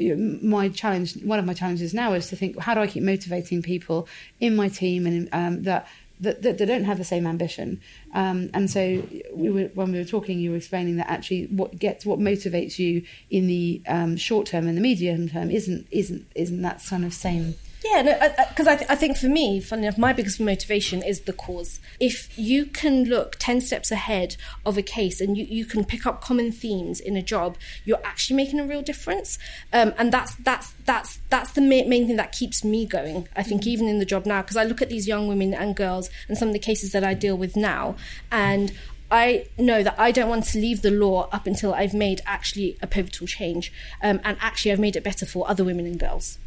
you 0.00 0.16
know, 0.16 0.38
my 0.42 0.68
challenge, 0.68 1.16
one 1.22 1.38
of 1.38 1.44
my 1.44 1.54
challenges 1.54 1.92
now 1.92 2.14
is 2.14 2.28
to 2.28 2.36
think, 2.36 2.58
how 2.58 2.74
do 2.74 2.80
I 2.80 2.86
keep 2.86 3.02
motivating 3.02 3.62
people 3.62 4.08
in 4.40 4.56
my 4.56 4.68
team 4.68 5.06
and 5.06 5.28
um, 5.32 5.62
that 5.64 5.86
that, 6.20 6.42
that, 6.42 6.58
that 6.58 6.66
don't 6.66 6.84
have 6.84 6.98
the 6.98 7.04
same 7.04 7.26
ambition. 7.26 7.80
Um, 8.12 8.50
and 8.52 8.70
so 8.70 9.02
we 9.32 9.50
were, 9.50 9.70
when 9.72 9.90
we 9.90 9.98
were 9.98 10.04
talking, 10.04 10.38
you 10.38 10.50
were 10.50 10.56
explaining 10.58 10.96
that 10.96 11.08
actually 11.08 11.46
what 11.46 11.78
gets 11.78 12.04
what 12.04 12.18
motivates 12.18 12.78
you 12.78 13.04
in 13.30 13.46
the 13.46 13.80
um, 13.88 14.18
short 14.18 14.46
term 14.46 14.68
and 14.68 14.76
the 14.76 14.82
medium 14.82 15.30
term 15.30 15.50
isn't 15.50 15.86
isn't 15.90 16.26
isn't 16.34 16.62
that 16.62 16.84
kind 16.84 17.04
of 17.04 17.14
same. 17.14 17.54
Yeah, 17.82 18.02
because 18.50 18.66
no, 18.66 18.72
I, 18.72 18.74
I, 18.74 18.76
th- 18.76 18.90
I, 18.90 18.94
think 18.94 19.16
for 19.16 19.26
me, 19.26 19.58
funny 19.58 19.86
enough, 19.86 19.96
my 19.96 20.12
biggest 20.12 20.38
motivation 20.38 21.02
is 21.02 21.22
the 21.22 21.32
cause. 21.32 21.80
If 21.98 22.36
you 22.38 22.66
can 22.66 23.04
look 23.04 23.36
10 23.38 23.62
steps 23.62 23.90
ahead 23.90 24.36
of 24.66 24.76
a 24.76 24.82
case 24.82 25.20
and 25.20 25.36
you, 25.36 25.44
you 25.44 25.64
can 25.64 25.84
pick 25.84 26.04
up 26.04 26.20
common 26.20 26.52
themes 26.52 27.00
in 27.00 27.16
a 27.16 27.22
job, 27.22 27.56
you're 27.86 28.04
actually 28.04 28.36
making 28.36 28.60
a 28.60 28.66
real 28.66 28.82
difference. 28.82 29.38
Um, 29.72 29.94
and 29.96 30.12
that's, 30.12 30.34
that's, 30.36 30.72
that's, 30.84 31.20
that's 31.30 31.52
the 31.52 31.62
main, 31.62 31.88
main 31.88 32.06
thing 32.06 32.16
that 32.16 32.32
keeps 32.32 32.62
me 32.62 32.84
going, 32.84 33.28
I 33.34 33.42
think, 33.42 33.66
even 33.66 33.88
in 33.88 33.98
the 33.98 34.04
job 34.04 34.26
now, 34.26 34.42
because 34.42 34.58
I 34.58 34.64
look 34.64 34.82
at 34.82 34.90
these 34.90 35.08
young 35.08 35.26
women 35.26 35.54
and 35.54 35.74
girls 35.74 36.10
and 36.28 36.36
some 36.36 36.48
of 36.48 36.52
the 36.52 36.60
cases 36.60 36.92
that 36.92 37.02
I 37.02 37.14
deal 37.14 37.36
with 37.36 37.56
now, 37.56 37.96
and 38.30 38.72
I 39.10 39.46
know 39.56 39.82
that 39.82 39.98
I 39.98 40.12
don't 40.12 40.28
want 40.28 40.44
to 40.46 40.58
leave 40.58 40.82
the 40.82 40.90
law 40.90 41.30
up 41.32 41.46
until 41.46 41.72
I've 41.72 41.94
made 41.94 42.20
actually 42.26 42.76
a 42.82 42.86
pivotal 42.86 43.26
change. 43.26 43.72
Um, 44.02 44.20
and 44.22 44.36
actually, 44.40 44.72
I've 44.72 44.78
made 44.78 44.96
it 44.96 45.02
better 45.02 45.24
for 45.24 45.48
other 45.48 45.64
women 45.64 45.86
and 45.86 45.98
girls. 45.98 46.38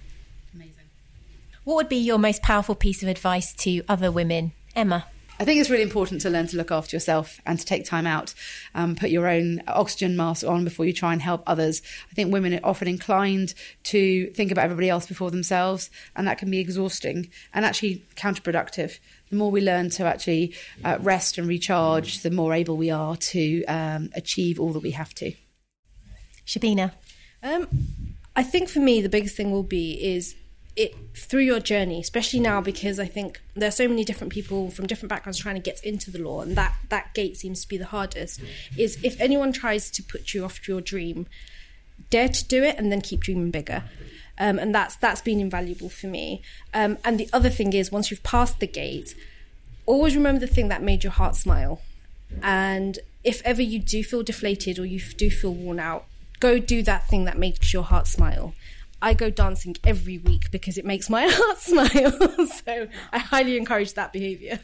What 1.63 1.75
would 1.75 1.89
be 1.89 1.95
your 1.95 2.17
most 2.17 2.41
powerful 2.41 2.75
piece 2.75 3.03
of 3.03 3.09
advice 3.09 3.53
to 3.55 3.83
other 3.87 4.11
women? 4.11 4.51
Emma. 4.75 5.05
I 5.39 5.45
think 5.45 5.61
it's 5.61 5.69
really 5.69 5.83
important 5.83 6.21
to 6.21 6.29
learn 6.29 6.47
to 6.47 6.57
look 6.57 6.71
after 6.71 6.95
yourself 6.95 7.39
and 7.45 7.57
to 7.57 7.65
take 7.65 7.85
time 7.85 8.05
out, 8.05 8.33
um, 8.75 8.95
put 8.95 9.09
your 9.09 9.27
own 9.27 9.63
oxygen 9.67 10.15
mask 10.17 10.45
on 10.45 10.63
before 10.65 10.85
you 10.85 10.93
try 10.93 11.13
and 11.13 11.21
help 11.21 11.41
others. 11.47 11.81
I 12.11 12.13
think 12.13 12.31
women 12.31 12.53
are 12.53 12.59
often 12.65 12.87
inclined 12.87 13.53
to 13.85 14.27
think 14.31 14.51
about 14.51 14.65
everybody 14.65 14.89
else 14.89 15.07
before 15.07 15.31
themselves, 15.31 15.89
and 16.17 16.27
that 16.27 16.37
can 16.37 16.51
be 16.51 16.59
exhausting 16.59 17.29
and 17.53 17.65
actually 17.65 18.05
counterproductive. 18.15 18.99
The 19.29 19.37
more 19.37 19.49
we 19.49 19.61
learn 19.61 19.89
to 19.91 20.03
actually 20.03 20.53
uh, 20.83 20.97
rest 20.99 21.37
and 21.37 21.47
recharge, 21.47 22.19
the 22.19 22.31
more 22.31 22.53
able 22.53 22.75
we 22.75 22.91
are 22.91 23.15
to 23.15 23.65
um, 23.65 24.09
achieve 24.15 24.59
all 24.59 24.73
that 24.73 24.83
we 24.83 24.91
have 24.91 25.15
to. 25.15 25.33
Shabina. 26.45 26.91
Um, 27.41 27.67
I 28.35 28.43
think 28.43 28.69
for 28.69 28.79
me, 28.79 29.01
the 29.01 29.09
biggest 29.09 29.35
thing 29.35 29.49
will 29.49 29.63
be 29.63 29.93
is 29.93 30.35
it 30.75 30.95
through 31.15 31.41
your 31.41 31.59
journey, 31.59 31.99
especially 31.99 32.39
now 32.39 32.59
because 32.59 32.99
I 32.99 33.05
think 33.05 33.41
there 33.55 33.67
are 33.67 33.71
so 33.71 33.87
many 33.87 34.03
different 34.03 34.33
people 34.33 34.71
from 34.71 34.87
different 34.87 35.09
backgrounds 35.09 35.37
trying 35.37 35.55
to 35.55 35.61
get 35.61 35.83
into 35.83 36.09
the 36.09 36.19
law, 36.19 36.41
and 36.41 36.55
that 36.55 36.75
that 36.89 37.13
gate 37.13 37.37
seems 37.37 37.61
to 37.61 37.67
be 37.67 37.77
the 37.77 37.85
hardest. 37.85 38.41
Is 38.77 38.97
if 39.03 39.19
anyone 39.21 39.53
tries 39.53 39.91
to 39.91 40.03
put 40.03 40.33
you 40.33 40.43
off 40.43 40.67
your 40.67 40.81
dream, 40.81 41.27
dare 42.09 42.29
to 42.29 42.45
do 42.45 42.63
it, 42.63 42.77
and 42.77 42.91
then 42.91 43.01
keep 43.01 43.21
dreaming 43.21 43.51
bigger. 43.51 43.83
Um, 44.39 44.57
and 44.57 44.73
that's 44.73 44.95
that's 44.95 45.21
been 45.21 45.39
invaluable 45.39 45.89
for 45.89 46.07
me. 46.07 46.41
Um, 46.73 46.97
and 47.05 47.19
the 47.19 47.29
other 47.31 47.49
thing 47.49 47.73
is, 47.73 47.91
once 47.91 48.09
you've 48.09 48.23
passed 48.23 48.59
the 48.59 48.67
gate, 48.67 49.15
always 49.85 50.15
remember 50.15 50.39
the 50.39 50.47
thing 50.47 50.69
that 50.69 50.81
made 50.81 51.03
your 51.03 51.13
heart 51.13 51.35
smile. 51.35 51.81
And 52.41 52.97
if 53.23 53.43
ever 53.45 53.61
you 53.61 53.77
do 53.77 54.03
feel 54.03 54.23
deflated 54.23 54.79
or 54.79 54.85
you 54.85 54.99
do 54.99 55.29
feel 55.29 55.53
worn 55.53 55.79
out, 55.79 56.05
go 56.39 56.57
do 56.57 56.81
that 56.81 57.07
thing 57.07 57.25
that 57.25 57.37
makes 57.37 57.73
your 57.73 57.83
heart 57.83 58.07
smile 58.07 58.55
I 59.03 59.13
go 59.13 59.29
dancing 59.29 59.75
every 59.83 60.17
week 60.17 60.49
because 60.49 60.77
it 60.77 60.85
makes 60.85 61.09
my 61.09 61.27
heart 61.29 61.57
smile. 61.59 62.47
so 62.65 62.87
I 63.11 63.19
highly 63.19 63.57
encourage 63.57 63.93
that 63.95 64.13
behaviour. 64.13 64.59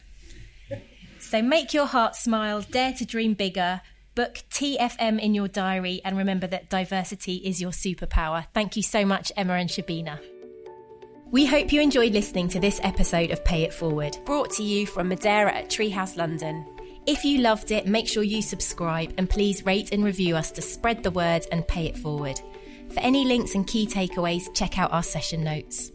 So 1.19 1.41
make 1.41 1.73
your 1.73 1.85
heart 1.85 2.15
smile, 2.15 2.61
dare 2.61 2.93
to 2.93 3.05
dream 3.05 3.33
bigger, 3.33 3.81
book 4.15 4.41
TFM 4.49 5.19
in 5.19 5.33
your 5.33 5.49
diary, 5.49 6.01
and 6.05 6.17
remember 6.17 6.47
that 6.47 6.69
diversity 6.69 7.35
is 7.35 7.59
your 7.59 7.71
superpower. 7.71 8.47
Thank 8.53 8.77
you 8.77 8.81
so 8.81 9.05
much, 9.05 9.29
Emma 9.35 9.55
and 9.55 9.69
Shabina. 9.69 10.19
We 11.29 11.45
hope 11.45 11.73
you 11.73 11.81
enjoyed 11.81 12.13
listening 12.13 12.47
to 12.47 12.61
this 12.61 12.79
episode 12.81 13.31
of 13.31 13.43
Pay 13.43 13.63
It 13.63 13.73
Forward, 13.73 14.17
brought 14.25 14.51
to 14.51 14.63
you 14.63 14.87
from 14.87 15.09
Madeira 15.09 15.53
at 15.53 15.69
Treehouse 15.69 16.15
London. 16.15 16.65
If 17.05 17.25
you 17.25 17.39
loved 17.39 17.71
it, 17.71 17.87
make 17.87 18.07
sure 18.07 18.23
you 18.23 18.41
subscribe 18.41 19.13
and 19.17 19.29
please 19.29 19.65
rate 19.65 19.91
and 19.91 20.03
review 20.03 20.37
us 20.37 20.49
to 20.51 20.61
spread 20.61 21.03
the 21.03 21.11
word 21.11 21.45
and 21.51 21.67
pay 21.67 21.87
it 21.87 21.97
forward. 21.97 22.39
For 22.93 22.99
any 23.01 23.25
links 23.25 23.55
and 23.55 23.67
key 23.67 23.85
takeaways, 23.85 24.53
check 24.53 24.79
out 24.79 24.91
our 24.91 25.03
session 25.03 25.43
notes. 25.43 25.91